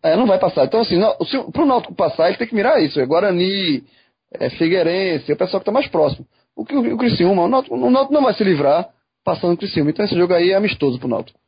É, 0.02 0.16
não 0.16 0.26
vai 0.26 0.38
passar. 0.38 0.64
Então, 0.64 0.80
assim, 0.80 1.00
se, 1.26 1.52
pro 1.52 1.66
Náutico 1.66 1.94
passar, 1.94 2.28
ele 2.28 2.36
tem 2.36 2.46
que 2.46 2.54
mirar 2.54 2.80
isso. 2.82 3.00
É 3.00 3.06
Guarani, 3.06 3.84
é 4.30 4.50
Figueirense, 4.50 5.30
é 5.30 5.34
o 5.34 5.38
pessoal 5.38 5.60
que 5.60 5.66
tá 5.66 5.72
mais 5.72 5.88
próximo. 5.88 6.26
O, 6.54 6.62
o, 6.62 6.94
o 6.94 6.98
Criciúma, 6.98 7.42
o 7.42 7.48
Náutico, 7.48 7.74
o 7.74 7.90
Náutico 7.90 8.12
não 8.12 8.22
vai 8.22 8.34
se 8.34 8.44
livrar 8.44 8.90
passando 9.24 9.54
o 9.54 9.56
Criciúma. 9.56 9.90
Então, 9.90 10.04
esse 10.04 10.16
jogo 10.16 10.34
aí 10.34 10.50
é 10.50 10.56
amistoso 10.56 10.98
pro 10.98 11.08
Náutico. 11.08 11.38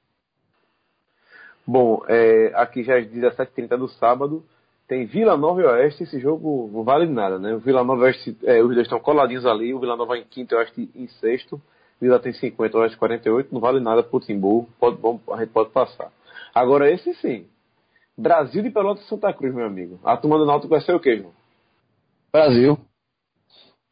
Bom, 1.67 2.03
é, 2.09 2.53
aqui 2.55 2.83
já 2.83 2.99
é 2.99 3.03
17h30 3.03 3.77
do 3.77 3.89
sábado. 3.89 4.43
Tem 4.89 5.05
Vila 5.05 5.37
Nova 5.37 5.61
e 5.61 5.65
Oeste. 5.65 6.03
Esse 6.03 6.19
jogo 6.19 6.69
não 6.73 6.83
vale 6.83 7.07
nada, 7.07 7.39
né? 7.39 7.55
O 7.55 7.61
Vila 7.61 7.85
Nova 7.85 8.03
e 8.03 8.05
Oeste, 8.07 8.37
é, 8.43 8.61
os 8.61 8.75
dois 8.75 8.87
estão 8.87 8.99
coladinhos 8.99 9.47
ali. 9.47 9.73
O 9.73 9.79
Vila 9.79 9.97
Nova 9.97 10.19
em 10.19 10.25
quinto 10.25 10.55
e 10.55 10.57
o 10.57 10.59
Oeste 10.59 10.91
em 10.97 11.07
sexto. 11.07 11.61
Vila 12.01 12.19
tem 12.19 12.33
50, 12.33 12.77
o 12.77 12.81
Oeste 12.81 12.97
48. 12.97 13.53
Não 13.53 13.61
vale 13.61 13.79
nada 13.79 14.03
pro 14.03 14.21
Timbu. 14.21 14.69
Pode, 14.79 14.97
bom, 14.97 15.21
a 15.33 15.37
gente 15.39 15.51
pode 15.51 15.71
passar. 15.71 16.11
Agora, 16.55 16.91
esse 16.91 17.15
sim. 17.15 17.47
Brasil 18.17 18.63
de 18.63 18.71
Pelotas 18.71 19.07
Santa 19.07 19.33
Cruz, 19.33 19.55
meu 19.55 19.67
amigo. 19.67 19.99
A 20.05 20.17
turma 20.17 20.39
do 20.39 20.47
Náutico 20.47 20.71
vai 20.71 20.81
ser 20.81 20.95
o 20.95 21.01
quê, 21.01 21.19
João? 21.19 21.33
Brasil. 22.33 22.79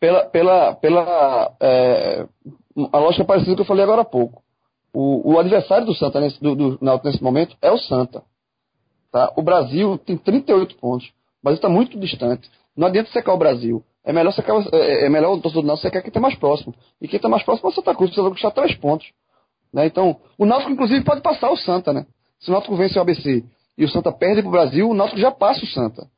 Pela, 0.01 0.27
pela, 0.27 0.75
pela 0.75 1.57
é, 1.61 2.27
a 2.93 2.99
lógica 2.99 3.25
parecida 3.25 3.57
que 3.57 3.63
eu 3.63 3.67
falei 3.67 3.83
agora 3.83 4.03
há 4.03 4.05
pouco. 4.05 4.43
O, 4.93 5.35
o 5.35 5.39
adversário 5.39 5.87
do 5.87 5.95
Santa 5.95 6.21
nesse, 6.21 6.41
do, 6.41 6.55
do 6.55 6.79
Náutico 6.81 7.09
nesse 7.09 7.23
momento 7.23 7.57
é 7.61 7.71
o 7.71 7.79
Santa. 7.79 8.23
Tá? 9.11 9.33
O 9.37 9.43
Brasil 9.43 9.99
tem 9.99 10.17
38 10.17 10.77
pontos. 10.77 11.09
O 11.09 11.13
Brasil 11.45 11.59
está 11.59 11.69
muito 11.69 11.99
distante. 11.99 12.51
Não 12.77 12.87
adianta 12.87 13.11
secar 13.11 13.35
o 13.35 13.39
Brasil. 13.39 13.83
É 14.09 14.13
melhor, 14.13 14.33
secar, 14.33 14.57
é, 14.73 15.05
é 15.05 15.09
melhor 15.11 15.35
o 15.35 15.39
torcedor 15.39 15.63
do 15.63 15.67
Náutico 15.67 15.87
secar 15.87 16.01
quem 16.01 16.09
está 16.09 16.19
mais 16.19 16.35
próximo. 16.35 16.75
E 16.99 17.07
quem 17.07 17.19
está 17.19 17.29
mais 17.29 17.43
próximo 17.43 17.69
é 17.69 17.73
o 17.73 17.75
Santa 17.75 17.95
Cruz, 17.95 18.09
que 18.09 18.15
precisa 18.15 18.31
custar 18.31 18.53
3 18.53 18.75
pontos. 18.77 19.07
Né? 19.71 19.85
Então, 19.85 20.17
o 20.39 20.47
Náutico, 20.47 20.73
inclusive, 20.73 21.05
pode 21.05 21.21
passar 21.21 21.51
o 21.51 21.57
Santa. 21.59 21.93
Né? 21.93 22.07
Se 22.41 22.49
o 22.49 22.53
Náutico 22.53 22.75
vence 22.75 22.99
o 22.99 23.03
ABC 23.03 23.45
e 23.77 23.85
o 23.85 23.89
Santa 23.91 24.11
perde 24.11 24.41
para 24.41 24.49
o 24.49 24.53
Brasil, 24.53 24.89
o 24.89 24.95
Náutico 24.95 25.21
já 25.21 25.31
passa 25.31 25.63
o 25.63 25.67
Santa. 25.67 26.09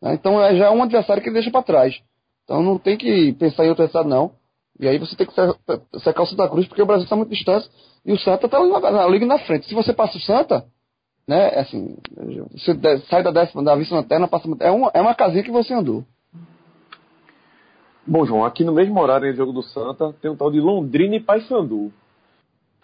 Né? 0.00 0.14
Então, 0.14 0.40
é, 0.40 0.54
já 0.54 0.66
é 0.66 0.70
um 0.70 0.84
adversário 0.84 1.20
que 1.20 1.30
ele 1.30 1.34
deixa 1.34 1.50
para 1.50 1.64
trás. 1.64 2.00
Então, 2.44 2.62
não 2.62 2.78
tem 2.78 2.96
que 2.96 3.32
pensar 3.32 3.64
em 3.64 3.70
outro 3.70 3.82
resultado, 3.82 4.08
não. 4.08 4.30
E 4.78 4.86
aí 4.86 4.98
você 4.98 5.16
tem 5.16 5.26
que 5.26 5.34
secar 5.98 6.22
o 6.22 6.26
Santa 6.26 6.48
Cruz, 6.48 6.68
porque 6.68 6.82
o 6.82 6.86
Brasil 6.86 7.02
está 7.02 7.16
muito 7.16 7.30
distante 7.30 7.68
e 8.06 8.12
o 8.12 8.18
Santa 8.20 8.46
está 8.46 8.64
na, 8.64 8.78
na 8.78 9.06
liga 9.08 9.26
na 9.26 9.40
frente. 9.40 9.66
Se 9.66 9.74
você 9.74 9.92
passa 9.92 10.16
o 10.16 10.20
Santa, 10.20 10.64
né, 11.26 11.54
é 11.54 11.60
assim, 11.62 11.96
você 12.52 13.00
sai 13.10 13.24
da 13.24 13.32
décima, 13.32 13.64
da 13.64 13.74
vista 13.74 13.96
lanterna, 13.96 14.28
passa, 14.28 14.48
é 14.60 14.70
uma, 14.70 14.92
é 14.94 15.00
uma 15.00 15.14
casinha 15.14 15.42
que 15.42 15.50
você 15.50 15.74
andou. 15.74 16.04
Bom, 18.06 18.26
João, 18.26 18.44
aqui 18.44 18.64
no 18.64 18.72
mesmo 18.72 19.00
horário 19.00 19.30
em 19.30 19.34
jogo 19.34 19.52
do 19.52 19.62
Santa, 19.62 20.12
tem 20.20 20.30
um 20.30 20.36
tal 20.36 20.50
de 20.50 20.60
Londrina 20.60 21.16
e 21.16 21.20
Paysandu. 21.20 21.92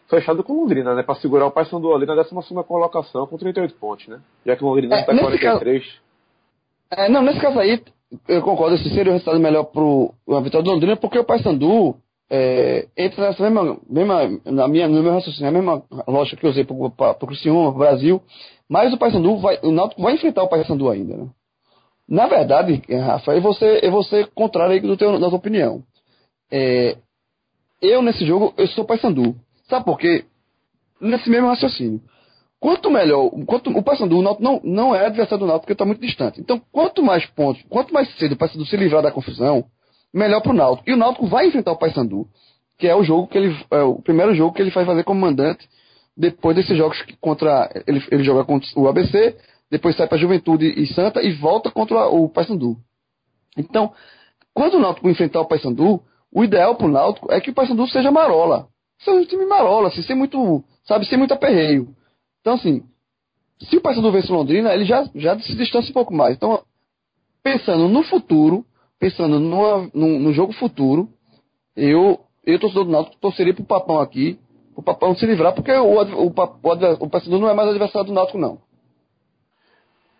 Fechado 0.08 0.42
com 0.42 0.54
Londrina, 0.54 0.94
né? 0.94 1.02
Para 1.02 1.16
segurar 1.16 1.46
o 1.46 1.50
Paysandu 1.50 1.92
ali 1.92 2.06
na 2.06 2.14
12 2.14 2.30
colocação 2.66 3.26
com 3.26 3.36
38 3.36 3.74
pontos, 3.74 4.06
né? 4.08 4.20
Já 4.46 4.56
que 4.56 4.64
o 4.64 4.68
Londrina 4.68 4.98
está 5.00 5.12
é, 5.12 5.18
43. 5.18 5.82
Caso, 5.82 7.02
é, 7.02 7.08
não, 7.10 7.22
nesse 7.22 7.40
caso 7.40 7.58
aí, 7.58 7.82
eu 8.26 8.42
concordo, 8.42 8.76
esse 8.76 8.88
seria 8.90 9.10
o 9.10 9.14
resultado 9.14 9.38
melhor 9.38 9.64
para 9.64 10.38
a 10.38 10.40
vitória 10.40 10.64
do 10.64 10.70
Londrina, 10.70 10.96
porque 10.96 11.18
o 11.18 11.24
Paysandu 11.24 11.96
é, 12.30 12.86
entra 12.96 13.28
nessa 13.28 13.42
mesma, 13.42 13.78
mesma 13.88 14.40
na 14.44 14.68
minha, 14.68 14.88
no 14.88 15.02
meu 15.02 15.12
raciocínio, 15.12 15.48
a 15.48 15.52
mesma 15.52 15.82
lógica 16.06 16.40
que 16.40 16.46
eu 16.46 16.50
usei 16.50 16.64
para 16.64 16.74
o 16.74 17.26
Criciúma, 17.26 17.72
para 17.72 17.76
o 17.76 17.78
Brasil, 17.78 18.22
mas 18.68 18.92
o 18.92 18.98
Paysandu 18.98 19.38
vai, 19.38 19.58
o 19.62 19.72
Náutico 19.72 20.00
vai 20.00 20.14
enfrentar 20.14 20.42
o 20.42 20.48
Paysandu 20.48 20.88
ainda, 20.88 21.16
né? 21.16 21.28
Na 22.08 22.26
verdade, 22.26 22.82
Rafa, 22.88 23.32
eu 23.34 23.42
vou 23.42 23.52
ser, 23.54 23.84
eu 23.84 23.90
vou 23.90 24.02
ser 24.02 24.28
contrário 24.28 24.72
aí 24.72 25.20
da 25.20 25.28
opinião. 25.28 25.82
É, 26.50 26.96
eu, 27.82 28.00
nesse 28.02 28.24
jogo, 28.24 28.54
eu 28.56 28.66
sou 28.68 28.84
Paysandu. 28.84 29.36
Sabe 29.68 29.84
por 29.84 29.98
quê? 29.98 30.24
Nesse 31.00 31.28
mesmo 31.28 31.48
raciocínio. 31.48 32.00
Quanto 32.58 32.90
melhor, 32.90 33.30
quanto, 33.46 33.70
o 33.70 33.82
Paysandu 33.82 34.20
não, 34.20 34.36
não, 34.40 34.60
não 34.64 34.94
é 34.94 35.06
adversário 35.06 35.44
do 35.44 35.46
Náutico 35.46 35.62
porque 35.62 35.74
está 35.74 35.84
muito 35.84 36.00
distante. 36.00 36.40
Então, 36.40 36.60
quanto 36.72 37.02
mais 37.02 37.24
pontos, 37.26 37.62
quanto 37.68 37.94
mais 37.94 38.12
cedo 38.16 38.32
o 38.32 38.36
Paysandu 38.36 38.66
se 38.66 38.76
livrar 38.76 39.02
da 39.02 39.12
confusão, 39.12 39.66
melhor 40.12 40.40
para 40.40 40.50
o 40.50 40.54
Náutico. 40.54 40.90
E 40.90 40.92
o 40.92 40.96
Náutico 40.96 41.26
vai 41.28 41.46
enfrentar 41.46 41.72
o 41.72 41.78
Paysandu, 41.78 42.26
que 42.76 42.88
é 42.88 42.96
o 42.96 43.04
jogo 43.04 43.28
que 43.28 43.38
ele 43.38 43.56
é 43.70 43.82
o 43.82 44.02
primeiro 44.02 44.34
jogo 44.34 44.54
que 44.54 44.62
ele 44.62 44.70
vai 44.70 44.84
fazer 44.84 45.04
como 45.04 45.20
mandante 45.20 45.68
depois 46.16 46.56
desses 46.56 46.76
jogos 46.76 47.00
que 47.02 47.16
contra 47.18 47.70
ele, 47.86 48.04
ele 48.10 48.24
joga 48.24 48.44
contra 48.44 48.68
o 48.74 48.88
ABC, 48.88 49.36
depois 49.70 49.96
sai 49.96 50.06
para 50.06 50.18
Juventude 50.18 50.66
e 50.66 50.86
Santa 50.94 51.22
e 51.22 51.32
volta 51.32 51.70
contra 51.70 52.08
o 52.08 52.28
Paysandu. 52.28 52.76
Então, 53.56 53.92
quando 54.54 54.74
o 54.74 54.80
Náutico 54.80 55.08
enfrentar 55.08 55.40
o 55.40 55.46
Paysandu, 55.46 56.02
o 56.32 56.44
ideal 56.44 56.76
para 56.76 56.86
o 56.86 56.90
Náutico 56.90 57.30
é 57.32 57.40
que 57.40 57.50
o 57.50 57.54
Paysandu 57.54 57.86
seja 57.88 58.10
marola. 58.10 58.68
Seja 59.00 59.16
um 59.16 59.24
time 59.24 59.46
marola, 59.46 59.88
assim, 59.88 60.02
sem 60.02 60.16
muito, 60.16 60.64
sabe, 60.84 61.06
sem 61.06 61.18
muito 61.18 61.34
aperreio. 61.34 61.94
Então, 62.40 62.54
assim, 62.54 62.82
se 63.62 63.76
o 63.76 63.80
Paysandu 63.80 64.10
vence 64.10 64.30
o 64.32 64.34
Londrina, 64.34 64.72
ele 64.72 64.84
já, 64.84 65.08
já 65.14 65.38
se 65.38 65.54
distancia 65.54 65.90
um 65.90 65.94
pouco 65.94 66.14
mais. 66.14 66.34
Então, 66.34 66.62
pensando 67.42 67.88
no 67.88 68.02
futuro, 68.02 68.64
pensando 68.98 69.38
no, 69.38 69.90
no, 69.94 70.18
no 70.18 70.32
jogo 70.32 70.52
futuro, 70.52 71.08
eu, 71.76 72.20
eu 72.44 72.58
torcedor 72.58 72.84
do 72.84 72.90
Náutico, 72.90 73.16
torceria 73.20 73.54
pro 73.54 73.64
Papão 73.64 74.00
aqui, 74.00 74.38
pro 74.74 74.82
Papão 74.82 75.14
se 75.14 75.26
livrar, 75.26 75.54
porque 75.54 75.72
o, 75.72 75.84
o, 75.84 76.02
o, 76.02 76.26
o, 76.26 77.06
o 77.06 77.38
não 77.38 77.48
é 77.48 77.54
mais 77.54 77.68
adversário 77.68 78.08
do 78.08 78.14
Náutico, 78.14 78.38
não. 78.38 78.58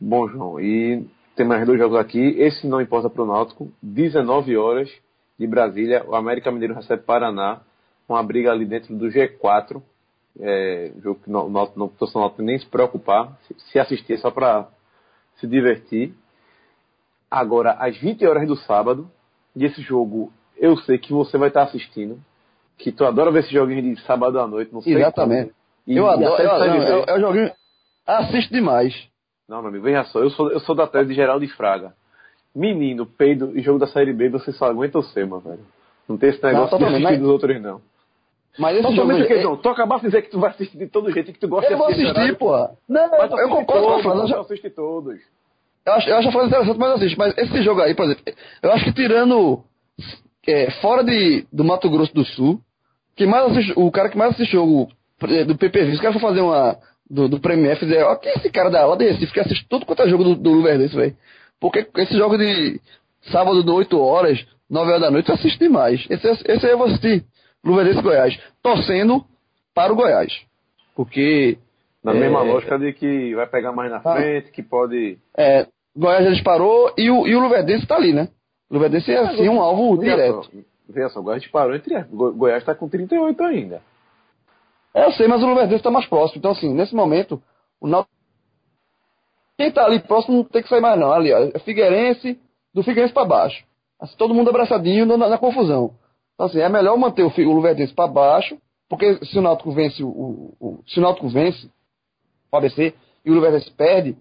Bom, 0.01 0.29
João, 0.29 0.61
e 0.61 1.05
tem 1.35 1.47
mais 1.47 1.67
dois 1.67 1.79
jogos 1.79 1.99
aqui. 1.99 2.19
Esse 2.41 2.67
não 2.67 2.81
importa 2.81 3.11
pro 3.11 3.27
Náutico. 3.27 3.71
19 3.83 4.57
horas 4.57 4.91
de 5.39 5.47
Brasília, 5.47 6.05
o 6.07 6.15
América 6.15 6.51
Mineiro 6.51 6.75
recebe 6.75 7.03
Paraná. 7.03 7.61
Uma 8.09 8.23
briga 8.23 8.53
ali 8.53 8.65
dentro 8.65 8.95
do 8.97 9.07
G4. 9.07 9.83
É, 10.41 10.93
jogo 11.03 11.21
que 11.21 11.31
o 11.31 11.49
Náutico 11.49 11.79
não 11.79 11.89
precisa 11.89 12.33
nem 12.39 12.59
se 12.59 12.67
preocupar. 12.67 13.37
Se 13.73 13.79
assistir 13.79 14.15
é 14.15 14.19
só 14.19 14.31
para 14.31 14.69
se 15.39 15.47
divertir. 15.47 16.15
Agora, 17.31 17.73
às 17.73 17.97
20 17.99 18.27
horas 18.27 18.47
do 18.47 18.57
sábado, 18.57 19.11
e 19.55 19.65
esse 19.65 19.83
jogo 19.83 20.33
eu 20.57 20.77
sei 20.79 20.99
que 20.99 21.13
você 21.13 21.39
vai 21.39 21.49
estar 21.49 21.63
assistindo, 21.65 22.19
que 22.77 22.93
tu 22.93 23.05
adora 23.05 23.31
ver 23.31 23.41
esse 23.41 23.53
joguinho 23.53 23.95
de 23.95 24.01
sábado 24.03 24.39
à 24.39 24.47
noite, 24.47 24.73
não 24.73 24.83
sei 24.83 24.95
Exatamente. 24.95 25.53
E, 25.87 25.97
eu 25.97 26.09
adoro, 26.09 26.43
eu, 26.43 26.51
eu, 26.51 26.83
eu, 26.83 27.05
eu 27.07 27.21
joguinho, 27.21 27.53
assisto 28.07 28.53
demais. 28.53 29.08
Não, 29.49 29.61
meu 29.61 29.69
amigo, 29.71 29.85
veja 29.85 30.05
só, 30.05 30.21
eu 30.21 30.31
sou, 30.31 30.51
eu 30.51 30.61
sou 30.61 30.75
da 30.75 30.87
tese 30.87 31.09
de 31.09 31.15
Geraldo 31.15 31.47
de 31.47 31.53
Fraga. 31.53 31.95
Menino, 32.55 33.07
peido 33.07 33.57
e 33.57 33.63
jogo 33.63 33.79
da 33.79 33.87
Série 33.87 34.13
B, 34.13 34.29
você 34.29 34.53
só 34.53 34.67
aguenta 34.67 34.99
o 34.99 35.03
Sema, 35.03 35.41
velho. 35.41 35.65
Não 36.09 36.19
tem 36.19 36.31
esse 36.31 36.43
negócio 36.43 36.79
não, 36.79 36.89
de 36.89 36.95
assistir 36.97 37.19
dos 37.19 37.29
outros, 37.29 37.63
não. 37.63 37.81
Mas 38.59 38.77
esse 38.77 38.95
jogo... 38.95 39.13
É... 39.13 39.27
Que, 39.27 39.63
tu 39.63 39.69
acabasse 39.69 40.03
de 40.03 40.09
dizer 40.09 40.23
que 40.23 40.31
tu 40.31 40.41
vai 40.41 40.51
assistir 40.51 40.77
de 40.77 40.87
todo 40.89 41.11
jeito, 41.13 41.33
que 41.33 41.39
tu 41.39 41.49
gosta 41.49 41.71
eu 41.73 41.77
de 41.77 41.83
assistir. 41.85 42.07
Eu 42.07 42.15
vou 42.15 42.23
assistir, 42.23 42.39
pô. 42.39 42.69
Não, 42.89 43.11
Mas 43.11 43.31
eu 43.31 43.49
concordo 43.49 43.87
com 43.87 43.93
a 43.95 44.03
Fran. 44.03 44.23
Eu 44.23 44.27
já... 44.27 44.41
assistir 44.41 44.71
todos. 44.71 45.19
Eu 45.87 45.93
acho, 45.95 46.09
eu 46.11 46.17
acho 46.17 46.29
a 46.29 46.33
fase 46.33 46.47
interessante, 46.49 46.79
mas 46.79 46.93
assiste. 46.93 47.19
Mas 47.19 47.39
esse 47.39 47.63
jogo 47.63 47.81
aí, 47.81 47.95
por 47.95 48.05
exemplo, 48.05 48.23
eu 48.63 48.73
acho 48.73 48.85
que 48.85 48.93
tirando 48.93 49.63
é, 50.47 50.71
fora 50.83 51.03
de, 51.03 51.47
do 51.53 51.65
Mato 51.65 51.89
Grosso 51.89 52.15
do 52.15 52.25
Sul, 52.25 52.61
que 53.17 53.25
mais 53.25 53.53
assiste, 53.53 53.73
o 53.77 53.91
cara 53.91 54.11
que 54.11 54.19
mais 54.19 54.35
assiste 54.35 54.53
jogo 54.53 54.89
do 55.47 55.57
PPV, 55.57 55.93
se 55.93 55.99
o 55.99 56.03
cara 56.03 56.13
for 56.13 56.21
fazer 56.21 56.41
uma 56.41 56.77
do, 57.11 57.29
do 57.29 57.41
Premier, 57.41 57.77
fizer, 57.79 58.03
ó, 58.05 58.15
quem 58.17 58.31
é 58.33 58.35
esse 58.37 58.51
cara 58.51 58.71
da 58.71 58.85
lá 58.87 58.97
de 58.97 59.05
Recife 59.09 59.33
que 59.33 59.41
assiste 59.41 59.67
tudo 59.69 59.87
quanto 59.87 60.03
é 60.03 60.09
jogo 60.09 60.25
do, 60.25 60.35
do 60.37 60.51
Luverdense, 60.53 60.95
velho? 60.95 61.17
Porque 61.61 61.87
esse 61.97 62.17
jogo 62.17 62.37
de 62.39 62.81
sábado 63.33 63.65
de 63.65 63.71
8 63.71 63.99
horas, 64.01 64.45
9 64.71 64.89
horas 64.91 65.01
da 65.03 65.11
noite, 65.11 65.29
eu 65.29 65.35
assisto 65.35 65.59
demais. 65.59 66.07
Esse, 66.11 66.29
esse 66.29 66.67
aí 66.67 66.73
eu 66.73 66.79
vou 66.79 66.87
assistir, 66.87 67.25
Luverdense 67.65 68.03
Goiás, 68.03 68.39
torcendo 68.63 69.25
para 69.75 69.93
o 69.93 69.97
Goiás. 69.97 70.33
Porque 70.95 71.59
Na 72.05 72.13
É. 72.13 72.21
mesma 72.21 72.43
lógica 72.43 72.79
de 72.79 72.93
que 72.93 73.35
vai 73.35 73.47
pegar 73.47 73.73
mais 73.73 73.91
na 73.91 73.97
Ah. 74.05 74.15
frente, 74.15 74.51
que 74.53 74.63
pode. 74.63 75.19
é, 75.37 75.67
Goiás 75.97 76.25
já 76.25 76.31
disparou 76.31 76.93
e 76.97 77.11
o, 77.11 77.27
e 77.27 77.35
o 77.35 77.41
Luverdense 77.41 77.87
tá 77.87 77.97
ali, 77.97 78.13
né? 78.13 78.29
O 78.71 78.75
Luverdense 78.75 79.11
é 79.13 79.19
assim 79.19 79.49
um 79.49 79.61
alvo 79.61 79.99
direto. 79.99 80.49
Veja 80.89 81.09
só, 81.09 81.19
o 81.21 81.23
Goiás 81.25 81.43
disparou 81.43 81.75
entre. 81.75 82.01
Go 82.05 82.33
Goiás 82.33 82.63
está 82.63 82.75
com 82.75 82.89
38 82.89 83.43
ainda. 83.43 83.83
É, 84.99 85.05
eu 85.07 85.13
sei, 85.13 85.29
mas 85.29 85.43
o 85.43 85.47
Luverdense 85.47 85.83
tá 85.83 85.91
mais 85.91 86.07
próximo. 86.07 86.39
Então, 86.39 86.51
assim, 86.51 86.73
nesse 86.75 86.95
momento, 86.95 87.41
o 87.81 87.87
Náutico. 87.87 88.13
Quem 89.57 89.71
tá 89.71 89.85
ali 89.85 90.01
próximo 90.01 90.39
não 90.39 90.45
tem 90.45 90.63
que 90.63 90.69
sair 90.69 90.81
mais, 90.81 90.99
não. 90.99 91.13
Ali, 91.13 91.33
ó, 91.33 91.39
é 91.55 91.59
Figueirense, 91.61 92.39
do 92.75 92.83
Figueirense 92.83 93.15
pra 93.15 93.25
baixo. 93.25 93.65
Assim, 94.01 94.17
todo 94.17 94.35
mundo 94.35 94.51
abraçadinho 94.51 95.07
na, 95.07 95.17
na 95.17 95.39
confusão. 95.39 95.93
Então, 96.35 96.47
assim, 96.47 96.61
é 96.61 96.69
melhor 96.69 96.97
manter 96.97 97.23
o, 97.25 97.29
o 97.29 97.53
Luverdense 97.53 97.93
pra 97.95 98.07
baixo, 98.09 98.57
porque 98.89 99.25
se 99.25 99.39
o 99.39 99.43
Náutico 99.43 99.71
vence 99.73 100.03
o, 100.03 100.09
o, 100.09 100.55
o- 100.61 100.83
se 100.87 100.99
o 100.99 101.03
Náutico 101.03 101.29
vence 101.29 101.69
o 102.51 102.57
ABC 102.57 102.95
e 103.25 103.31
o 103.31 103.35
Luverdense 103.35 103.71
perde, 103.73 104.17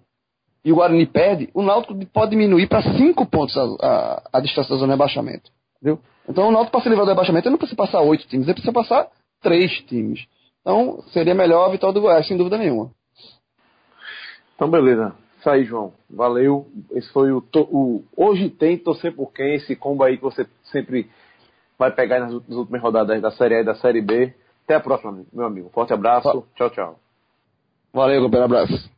e 0.65 0.71
o 0.71 0.75
Guarani 0.75 1.05
perde, 1.05 1.49
o 1.53 1.61
Náutico 1.63 1.95
pode 2.07 2.31
diminuir 2.31 2.67
para 2.67 2.81
cinco 2.97 3.25
pontos 3.25 3.55
a, 3.57 3.63
a, 3.81 4.23
a 4.33 4.39
distância 4.41 4.69
da 4.71 4.79
zona 4.79 4.93
de 4.93 4.97
rebaixamento. 4.99 5.49
Entendeu? 5.77 5.99
Então 6.27 6.49
o 6.49 6.51
Náutico 6.51 6.71
para 6.73 6.81
se 6.81 6.89
livrar 6.89 7.05
do 7.05 7.09
rebaixamento 7.09 7.47
ele 7.47 7.53
não 7.53 7.57
precisa 7.59 7.77
passar 7.77 8.01
oito 8.01 8.27
times, 8.27 8.45
ele 8.47 8.53
precisa 8.55 8.73
passar 8.73 9.07
três 9.41 9.71
times. 9.87 10.25
Então 10.67 11.01
seria 11.13 11.33
melhor 11.33 11.65
a 11.65 11.71
vitória 11.71 11.93
do 11.93 12.01
Goiás, 12.01 12.27
sem 12.27 12.35
dúvida 12.35 12.57
nenhuma. 12.57 12.91
Então, 14.53 14.69
beleza. 14.69 15.15
Isso 15.39 15.49
aí, 15.49 15.63
João. 15.63 15.93
Valeu. 16.09 16.67
Esse 16.91 17.09
foi 17.13 17.31
o, 17.31 17.39
to- 17.39 17.69
o 17.71 18.03
Hoje 18.17 18.49
Tem 18.49 18.77
Torcer 18.77 19.15
por 19.15 19.31
Quem, 19.31 19.55
esse 19.55 19.77
combo 19.77 20.03
aí 20.03 20.17
que 20.17 20.23
você 20.23 20.45
sempre 20.65 21.09
vai 21.79 21.89
pegar 21.91 22.19
nas 22.19 22.33
últimas 22.33 22.81
rodadas 22.81 23.21
da 23.21 23.31
Série 23.31 23.55
A 23.55 23.61
e 23.61 23.63
da 23.63 23.75
Série 23.75 24.01
B. 24.01 24.33
Até 24.65 24.75
a 24.75 24.81
próxima, 24.81 25.23
meu 25.31 25.45
amigo. 25.45 25.69
Forte 25.69 25.93
abraço. 25.93 26.45
Tchau, 26.55 26.69
tchau. 26.69 26.99
Valeu, 27.93 28.21
companheiro. 28.21 28.53
Abraço. 28.53 28.96